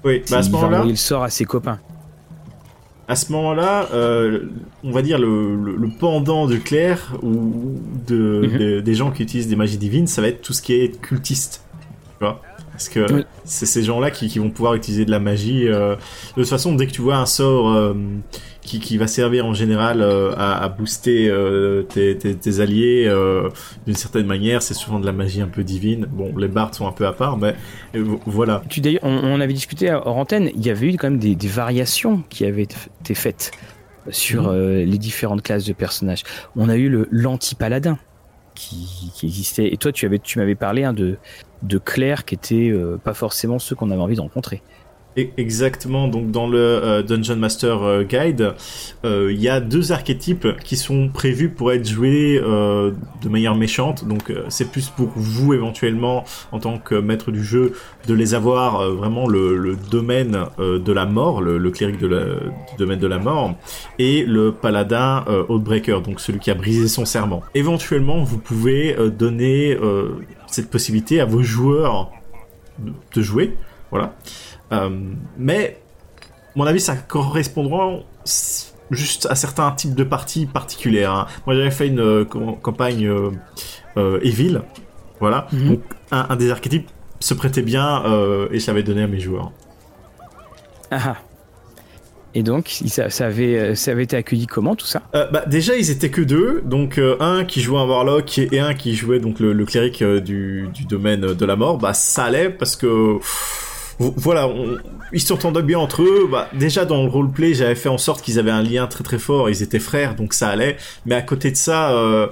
[0.05, 1.81] Oui, bah à ce il va moment-là, envoyer le sort à ses copains.
[3.09, 4.41] À ce moment-là, euh,
[4.85, 7.75] on va dire le, le, le pendant de clair ou
[8.07, 8.59] de, Mhm.
[8.59, 11.01] de- des gens qui utilisent des magies divines, ça va être tout ce qui est
[11.01, 11.65] cultiste.
[12.19, 12.43] Tu vois?
[12.73, 13.25] Parce que Oui.
[13.45, 15.67] c'est ces gens-là qui, qui vont pouvoir utiliser de la magie.
[15.67, 17.95] euh, de toute façon, dès que tu vois un sort euh,
[18.69, 23.05] qui, qui va servir en général euh, à, à booster euh, tes, tes, tes alliés
[23.07, 23.49] euh,
[23.87, 26.07] d'une certaine manière, c'est souvent de la magie un peu divine.
[26.11, 27.55] Bon, les bards sont un peu à part, mais
[28.27, 28.63] voilà.
[28.69, 31.35] Tu d'ailleurs, on, on avait discuté hors antenne, il y avait eu quand même des,
[31.35, 33.53] des variations qui avaient été faites
[34.11, 34.85] sur Mhm.
[34.85, 36.23] les différentes classes de personnages.
[36.57, 37.99] On a eu le l'anti-paladin
[38.55, 39.73] qui, qui existait.
[39.73, 41.19] Et toi, tu avais, tu m'avais parlé hein, de
[41.63, 44.63] de clercs qui étaient euh, pas forcément ceux qu'on avait envie de rencontrer.
[45.19, 48.55] E- Exactement, donc dans le euh, Dungeon Master euh, Guide,
[49.05, 54.07] euh, il y a deux archétypes qui sont prévus pour être joués de manière méchante,
[54.07, 57.73] donc c'est plus pour vous éventuellement en tant que maître du jeu
[58.07, 63.07] de les avoir vraiment le, domaine de la mort, le, cléric de du domaine de
[63.07, 63.55] la mort,
[63.99, 67.43] et le paladin Oathbreaker, donc celui qui a brisé son serment.
[67.55, 69.77] Éventuellement, vous pouvez donner
[70.47, 72.11] cette possibilité à vos joueurs
[72.79, 73.57] de, de jouer,
[73.91, 74.15] voilà.
[74.73, 74.91] Euh,
[75.37, 75.81] mais,
[76.21, 78.01] à mon avis, ça correspondra
[78.91, 81.13] juste à certains types de parties particulières.
[81.13, 81.27] hein.
[81.47, 83.31] Moi, j'avais fait une euh, campagne euh,
[83.97, 84.63] euh, Evil,
[85.21, 85.47] voilà.
[85.53, 85.69] Mhm.
[85.69, 86.89] Donc, un, un des archétypes
[87.21, 88.03] se prêtait bien
[88.53, 89.51] et je l'avais donné à mes joueurs.
[90.91, 91.17] Ah ah.
[92.35, 95.03] Et donc, ça, ça avait, ça avait été accueilli comment tout ça?
[95.13, 98.75] Bah, déjà, ils étaient que deux, donc un qui jouait un warlock et, et un
[98.75, 101.79] qui jouait donc le, le cléric du, du domaine de la mort.
[101.79, 104.77] Bah, ça allait parce que pff, voilà, on-
[105.13, 106.29] ils s'entendaient bien entre eux.
[106.31, 109.19] Bah, déjà dans le roleplay, j'avais fait en sorte qu'ils avaient un lien très très
[109.19, 109.49] fort.
[109.51, 110.77] Ils étaient frères, donc ça allait.
[111.07, 112.29] Mais à côté de ça, euh,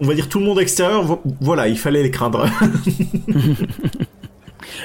[0.00, 2.46] on va dire tout le monde extérieur, vo- voilà, il fallait les craindre.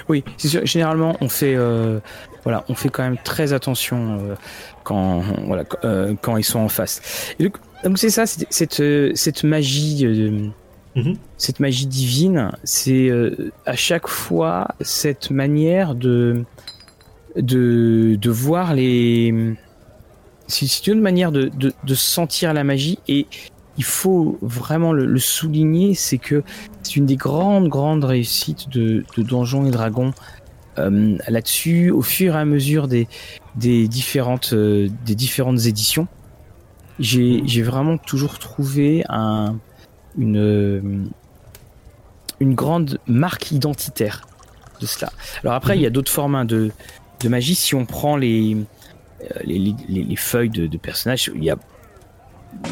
[0.09, 0.23] Oui.
[0.63, 1.99] Généralement, on fait, euh,
[2.43, 4.35] voilà, on fait quand même très attention euh,
[4.83, 7.01] quand, voilà, quand, ils sont en face.
[7.39, 7.43] Et
[7.83, 8.81] donc, c'est ça, cette,
[9.15, 10.05] cette magie,
[10.95, 11.15] Mhm.
[11.37, 16.43] cette magie divine, c'est euh, à chaque fois cette manière de,
[17.37, 19.55] de, de voir les.
[20.47, 23.25] C'est une manière de, de, de sentir la magie et
[23.77, 26.43] il faut vraiment le, le souligner, c'est que
[26.83, 30.13] c'est une des grandes, grandes réussites de, de Donjons et Dragons
[30.77, 33.07] euh, là-dessus, au fur et à mesure des,
[33.55, 36.07] des, différentes, euh, des différentes éditions.
[36.99, 39.55] J'ai j'ai vraiment toujours trouvé un,
[40.17, 40.81] une, euh,
[42.39, 44.27] une grande marque identitaire
[44.79, 45.11] de cela.
[45.43, 46.71] Alors après, il y a d'autres formes hein, de,
[47.19, 47.55] de magie.
[47.55, 48.55] Si on prend les,
[49.23, 51.57] euh, les, les, les- les feuilles de, de personnages, il y a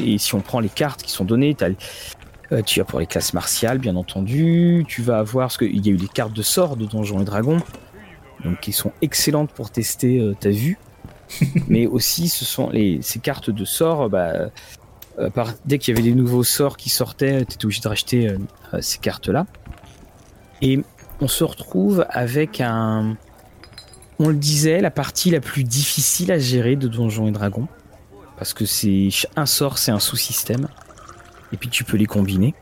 [0.03, 1.55] et si on prend les cartes qui sont données,
[2.51, 4.83] euh, tu as pour les classes martiales, bien entendu.
[4.87, 7.23] Tu vas avoir, parce qu'il y a eu les cartes de sorts de Donjons et
[7.25, 7.61] Dragons,
[8.43, 10.77] donc qui sont excellentes pour tester euh, ta vue.
[11.67, 14.09] Mais aussi, ce sont les, ces cartes de sorts.
[14.09, 14.49] Bah,
[15.19, 17.87] euh, par, dès qu'il y avait des nouveaux sorts qui sortaient, tu étais obligé de
[17.87, 18.37] racheter euh,
[18.73, 19.45] euh, ces cartes-là.
[20.61, 20.81] Et
[21.21, 23.17] on se retrouve avec un.
[24.19, 27.67] On le disait, la partie la plus difficile à gérer de Donjons et Dragons.
[28.37, 30.67] Parce que c'est un sort, c'est un sous-système.
[31.51, 32.53] Et puis tu peux les combiner.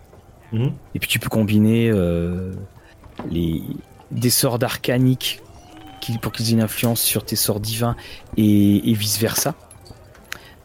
[0.52, 0.74] Mhm.
[0.96, 2.54] Et puis tu peux combiner euh,
[3.30, 3.62] les,
[4.12, 5.42] des sorts d'arcanique
[6.22, 7.96] pour qu'ils aient une influence sur tes sorts divins
[8.38, 9.56] et, et vice versa.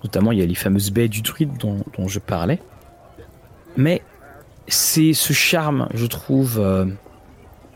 [0.04, 2.60] Notamment, il y a les fameuses baies du druide dont, dont je parlais.
[3.76, 4.02] Mais
[4.68, 6.86] c'est ce charme, je trouve, euh,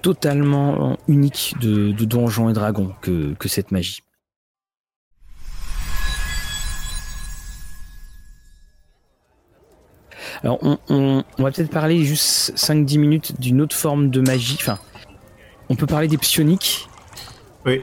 [0.02, 4.02] totalement unique de, de Donjons et Dragons que, que cette magie.
[10.42, 14.56] Alors, on, on- on va peut-être parler juste 5-10 minutes d'une autre forme de magie.
[14.60, 14.78] Enfin,
[15.68, 16.88] on peut parler des psioniques.
[17.64, 17.82] Oui.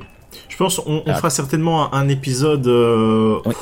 [0.50, 1.16] Je pense on, on Ah.
[1.16, 3.54] fera certainement un, un épisode euh, Oui.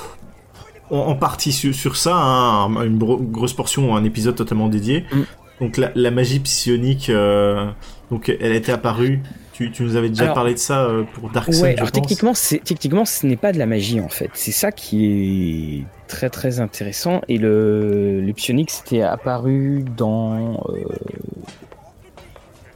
[0.92, 5.06] En, partie sur, ça, hein, une grosse portion, un épisode totalement dédié.
[5.12, 5.22] Mm.
[5.62, 7.70] Donc la, magie psionique, euh,
[8.10, 9.22] donc elle était apparue.
[9.54, 11.64] Tu, tu nous avais déjà parlé de ça euh, pour Dark Sun.
[11.64, 12.34] Ouais, alors techniquement,
[12.64, 14.32] techniquement, ce n'est pas de la magie en fait.
[14.34, 17.22] C'est ça qui est très très intéressant.
[17.28, 20.84] Et le, le psionique, c'était apparu dans euh,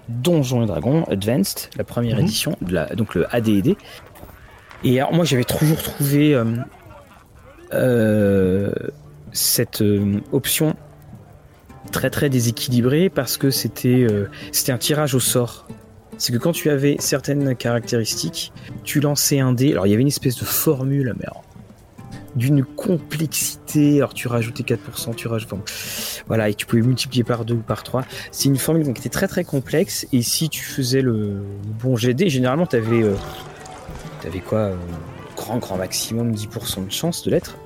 [0.09, 2.23] Donjons et Dragons Advanced, la première mhm.
[2.23, 3.75] édition, de la, donc le AD&D.
[4.83, 6.45] Et alors moi, j'avais toujours trouvé euh,
[9.31, 9.83] cette
[10.31, 10.75] option
[11.91, 15.67] très très déséquilibré parce que c'était euh, c'était un tirage au sort.
[16.17, 18.53] C'est que quand tu avais certaines caractéristiques,
[18.83, 19.71] tu lançais un dé.
[19.71, 21.25] Alors il y avait une espèce de formule, mais
[22.35, 23.97] d'une complexité.
[23.97, 25.49] Alors tu rajoutais 4%, tu rajoutes.
[26.27, 28.05] voilà, et tu pouvais multiplier par 2 ou par 3.
[28.31, 30.07] C'est une formule qui était très très complexe.
[30.13, 31.41] Et si tu faisais le
[31.81, 33.15] bon GD, généralement tu avais, euh,
[34.47, 34.75] quoi euh,
[35.35, 37.57] Grand grand maximum 10% de chance de l'être.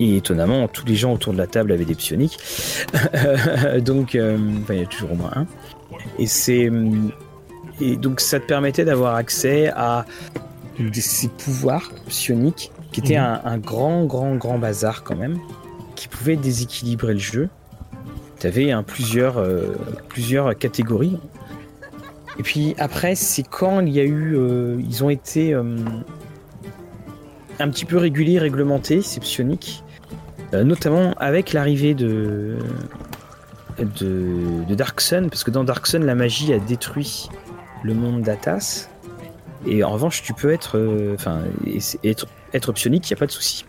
[0.00, 2.38] Et étonnamment, tous les gens autour de la table avaient des psioniques.
[3.80, 4.38] donc, euh,
[4.68, 5.46] il y a toujours au moins un.
[6.18, 6.70] Et c'est.
[7.80, 10.04] Et donc, ça te permettait d'avoir accès à
[10.94, 13.40] ces pouvoirs psioniques qui étaient mhm.
[13.44, 15.38] un, grand, grand, grand bazar quand même,
[15.96, 17.48] qui pouvait déséquilibrer le jeu.
[18.38, 19.76] Tu avais hein, plusieurs, euh,
[20.08, 21.18] plusieurs catégories.
[22.38, 24.36] Et puis après, c'est quand il y a eu.
[24.36, 25.52] Euh, ils ont été
[27.58, 29.82] un petit peu réguliers, réglementés, ces psioniques.
[30.54, 32.56] Euh, notamment avec l'arrivée de,
[33.78, 37.28] de, Dark Sun, parce que dans Dark Sun, la magie a détruit
[37.82, 38.88] le monde d'Atas.
[39.66, 41.42] Et en revanche, tu peux être, euh, enfin,
[42.02, 43.64] être, être psionique, il n'y a pas de souci.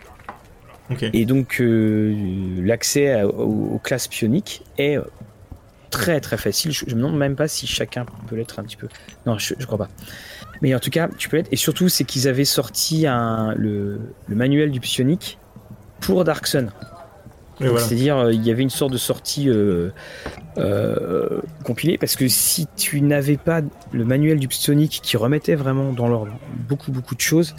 [1.12, 2.16] Et donc, euh,
[2.64, 4.98] l'accès aux, classes pioniques est
[5.90, 6.72] très très facile.
[6.72, 8.88] Je, me demande même pas si chacun peut l'être un petit peu.
[9.26, 9.88] Non, je, je crois pas.
[10.62, 11.48] Mais en tout cas, tu peux être.
[11.52, 15.38] Et surtout, c'est qu'ils avaient sorti un, le, le, manuel du psionique
[16.00, 16.70] pour Dark Sun.
[17.60, 19.90] C'est-à-dire, euh, il y avait une sorte de sortie euh,
[20.56, 23.60] euh, compilée, parce que si tu n'avais pas
[23.92, 26.32] le manuel du Psionic qui remettait vraiment dans l'ordre
[26.68, 27.54] beaucoup, beaucoup de choses,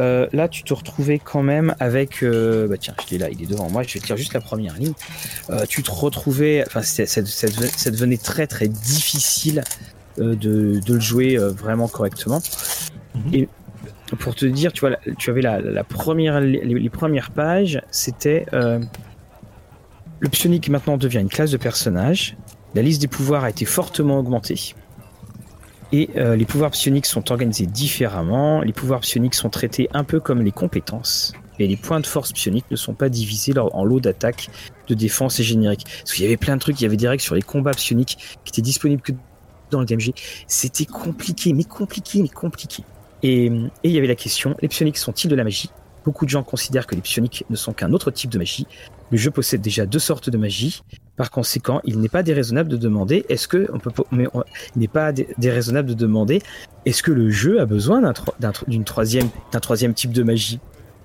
[0.00, 2.22] là, tu te retrouvais quand même avec.
[2.22, 4.74] bah tiens, je l'ai là, il est devant moi, je vais dire juste la première
[4.74, 4.94] ligne.
[5.68, 6.64] tu te retrouvais.
[6.66, 7.22] Enfin, ça,
[7.90, 9.62] devenait très, très difficile
[10.18, 12.40] de, le jouer vraiment correctement.
[13.14, 13.34] Mhm.
[13.34, 13.48] Et
[14.16, 18.80] pour te dire, tu vois, tu avais la, première, les, premières pages, c'était euh,
[20.18, 22.36] le psionique maintenant devient une classe de personnage.
[22.74, 24.74] La liste des pouvoirs a été fortement augmentée.
[25.92, 28.60] Et euh, les pouvoirs psioniques sont organisés différemment.
[28.60, 31.32] Les pouvoirs psioniques sont traités un peu comme les compétences.
[31.58, 34.48] Et les points de force psioniques ne sont pas divisés en lots d'attaque,
[34.88, 35.84] de défense et générique.
[35.84, 37.72] Parce qu'il y avait plein de trucs, il y avait des règles sur les combats
[37.72, 39.12] psioniques qui étaient disponibles que
[39.70, 40.12] dans le DMG.
[40.46, 42.82] C'était compliqué, mais compliqué, mais compliqué.
[43.22, 43.52] Et,
[43.84, 45.70] il y avait la question, les psioniques sont-ils de la magie?
[46.04, 48.66] Beaucoup de gens considèrent que les psioniques ne sont qu'un autre type de magie.
[49.10, 50.82] Le jeu possède déjà deux sortes de magie.
[51.20, 54.26] Par conséquent, il n'est pas déraisonnable de demander est-ce que on peut mais
[54.74, 56.40] il n'est pas déraisonnable de demander
[56.86, 60.60] est-ce que le jeu a besoin d'un d'une troisième d'un troisième type de magie?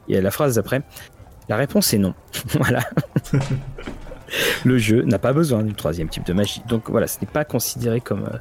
[0.07, 0.83] Et la phrase d'après,
[1.49, 2.13] la réponse est non.
[2.51, 2.79] voilà.
[4.63, 6.61] le jeu n'a pas besoin d'une troisième type de magie.
[6.69, 8.37] Donc voilà, ce n'est pas considéré comme euh,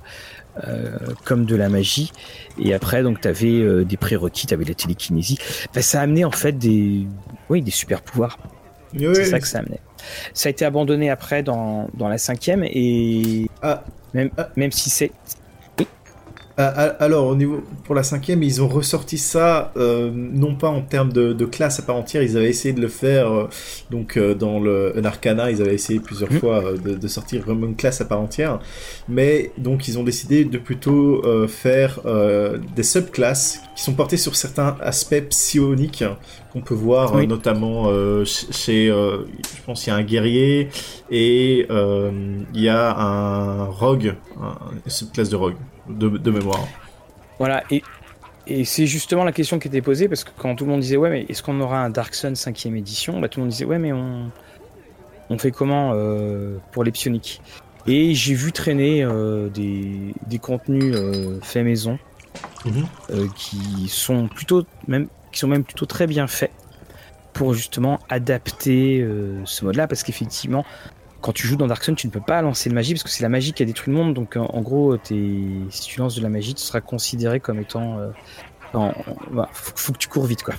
[0.68, 2.12] euh, comme de la magie.
[2.57, 5.39] Et après, donc, tu avais euh, des prérequis, tu avais la télékinésie.
[5.75, 7.09] ça a amené en fait des,
[7.49, 8.39] oui, des super pouvoirs.
[8.97, 9.81] c'est ça que ça a amené.
[10.33, 13.83] Ça a été abandonné après dans, dans la cinquième et ah.
[14.13, 14.49] même, ah.
[14.57, 15.13] même si c'est
[16.57, 21.13] alors, au niveau pour la cinquième, ils ont ressorti ça euh, non pas en termes
[21.13, 22.23] de, de, classe à part entière.
[22.23, 23.49] Ils avaient essayé de le faire euh,
[23.91, 25.51] donc euh, dans le un Arcana.
[25.51, 26.39] Ils avaient essayé plusieurs mmh.
[26.39, 28.61] fois de, de, sortir vraiment une classe à part entière.
[29.09, 32.01] Mais donc ils ont décidé de plutôt faire
[32.77, 36.05] des subclasses qui sont portées sur certains aspects psioniques
[36.53, 37.89] qu'on peut voir notamment
[38.25, 40.69] chez, je pense, il y a un guerrier
[41.11, 44.15] et il y a un rogue,
[44.85, 45.57] une subclasse de rogue
[45.89, 46.66] de, mémoire.
[47.39, 47.82] Voilà, et,
[48.47, 50.97] et c'est justement la question qui était posée, parce que quand tout le monde disait,
[50.97, 53.64] ouais, mais est-ce qu'on aura un Dark Sun 5ème édition bah, Tout le monde disait,
[53.64, 54.30] ouais, mais on,
[55.30, 57.41] on fait comment euh, pour les psioniques?
[57.87, 61.99] Et j'ai vu traîner euh, des, des, contenus euh, faits maison,
[62.64, 63.30] mhm.
[63.35, 66.53] qui sont plutôt, même, qui sont même plutôt très bien faits
[67.35, 69.05] pour justement adapter
[69.45, 70.64] ce mode-là, parce qu'effectivement,
[71.25, 73.09] quand tu joues dans Dark Sun, tu ne peux pas lancer de magie parce que
[73.09, 74.12] c'est la magie qui a détruit le monde.
[74.12, 77.99] Donc en, gros, si tu lances de la magie, tu seras considéré comme étant
[79.33, 80.55] bah, faut, que tu cours vite, quoi.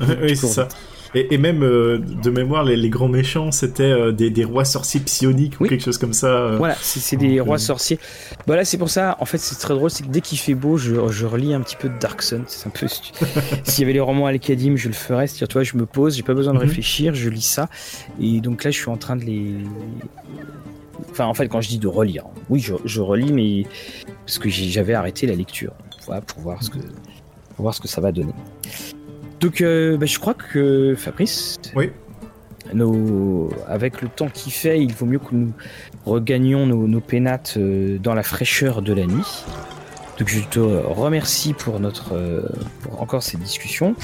[0.22, 0.68] oui, c'est ça.
[1.14, 5.66] Et, même euh, de mémoire, les, grands méchants, c'était euh, des, rois sorciers psioniques ou
[5.66, 6.28] quelque chose comme ça.
[6.28, 6.56] Euh.
[6.56, 7.98] Voilà, c'est des rois sorciers.
[8.46, 9.16] Voilà, c'est pour ça.
[9.20, 11.76] En fait, c'est très drôle, c'est que dès qu'il fait beau, je, relis un petit
[11.76, 12.44] peu de Dark Sun.
[12.46, 12.86] C'est un peu.
[13.64, 15.26] S'il y avait les romans Al-Kadim, je le ferais.
[15.26, 16.66] C'est-à-dire, tu vois, je me pose, j'ai pas besoin de mhm.
[16.66, 17.68] réfléchir, je lis ça.
[18.18, 19.56] Et donc là, je suis en train de les.
[21.10, 23.66] Enfin, en fait, quand je dis de relire, oui, je, relis, mais
[24.24, 25.74] parce que j'avais arrêté la lecture,
[26.06, 26.78] voilà, pour voir ce que,
[27.62, 28.34] pour voir ce que ça va donner.
[29.38, 31.60] Donc, euh, bah, je crois que Fabrice.
[31.76, 31.90] Oui.
[32.74, 33.50] Nos...
[33.68, 35.52] Avec le temps qui fait, il vaut mieux que nous
[36.04, 39.44] regagnions nos, pénates euh, dans la fraîcheur de la nuit.
[40.18, 42.48] Donc, je te remercie pour notre, euh,
[42.82, 43.94] pour encore cette discussion.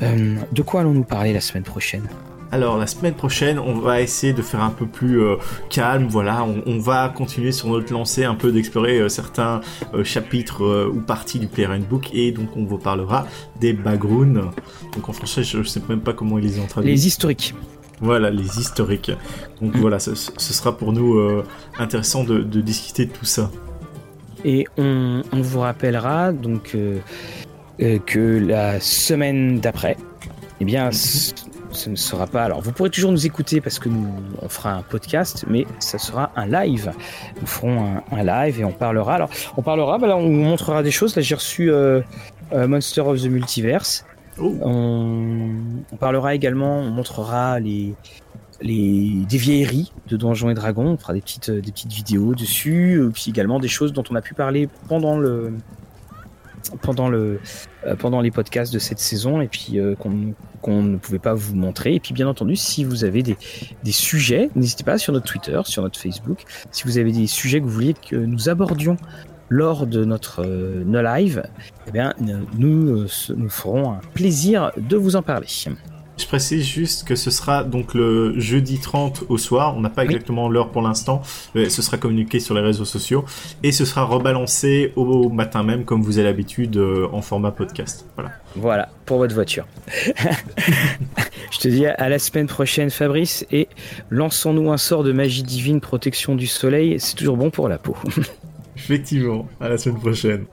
[0.00, 2.08] de quoi allons-nous parler la semaine prochaine?
[2.50, 5.36] Alors la semaine prochaine, on va essayer de faire un peu plus euh,
[5.68, 6.06] calme.
[6.08, 9.60] Voilà, on, va continuer sur notre lancée, un peu d'explorer euh, certains
[9.94, 13.26] euh, chapitres ou parties du Player Book, et donc on vous parlera
[13.60, 14.50] des backgrounds.
[14.94, 16.90] Donc en français, je, ne sais même pas comment ils les ont traduits.
[16.90, 17.54] Les historiques.
[18.00, 19.12] Voilà, les historiques.
[19.60, 19.80] Donc mm.
[19.80, 21.42] voilà, ce, sera pour nous
[21.78, 23.50] intéressant de, discuter de tout ça.
[24.44, 26.76] Et on, vous rappellera donc
[27.78, 29.96] que la semaine d'après,
[30.60, 32.44] eh bien, mm-hmm ce ne sera pas.
[32.44, 34.08] Alors, vous pourrez toujours nous écouter parce que nous,
[34.40, 36.92] on fera un podcast, mais ça sera un live.
[37.40, 39.14] Nous ferons un, live et on parlera.
[39.14, 41.14] Alors, on parlera, bah là, on vous montrera des choses.
[41.16, 42.00] Là, j'ai reçu euh,
[42.52, 44.04] euh, Monster of the Multiverse.
[44.40, 44.54] Oh.
[44.62, 47.94] On, parlera également, on montrera les,
[48.60, 50.92] les, des vieilleries de Donjons et Dragons.
[50.92, 54.22] On fera des petites, des petites vidéos dessus, puis également des choses dont on a
[54.22, 55.52] pu parler pendant le,
[56.82, 57.40] pendant, le,
[57.86, 60.34] euh, pendant les podcasts de cette saison et puis euh, qu'on
[60.66, 61.94] ne pouvait pas vous montrer.
[61.94, 63.36] Et puis bien entendu, si vous avez des,
[63.92, 67.64] sujets, n'hésitez pas sur notre Twitter, sur notre Facebook, si vous avez des sujets que
[67.64, 68.96] vous vouliez que nous abordions
[69.48, 71.42] lors de notre euh, live,
[71.86, 72.12] eh bien,
[72.58, 73.06] nous,
[73.36, 75.46] nous ferons un plaisir de vous en parler.
[76.18, 79.76] Je précise juste que ce sera donc le jeudi 30 au soir.
[79.76, 81.22] On n'a pas exactement l'heure pour l'instant.
[81.54, 83.24] Ce sera communiqué sur les réseaux sociaux
[83.62, 88.04] et ce sera rebalancé au matin même, comme vous avez l'habitude, euh, en format podcast.
[88.16, 88.32] Voilà.
[88.56, 89.66] Voilà, pour votre voiture.
[91.50, 93.68] Je te dis à la semaine prochaine, Fabrice, et
[94.10, 96.98] lançons-nous un sort de magie divine, protection du soleil.
[96.98, 97.96] C'est toujours bon pour la peau.
[98.76, 100.46] Effectivement, à la semaine prochaine.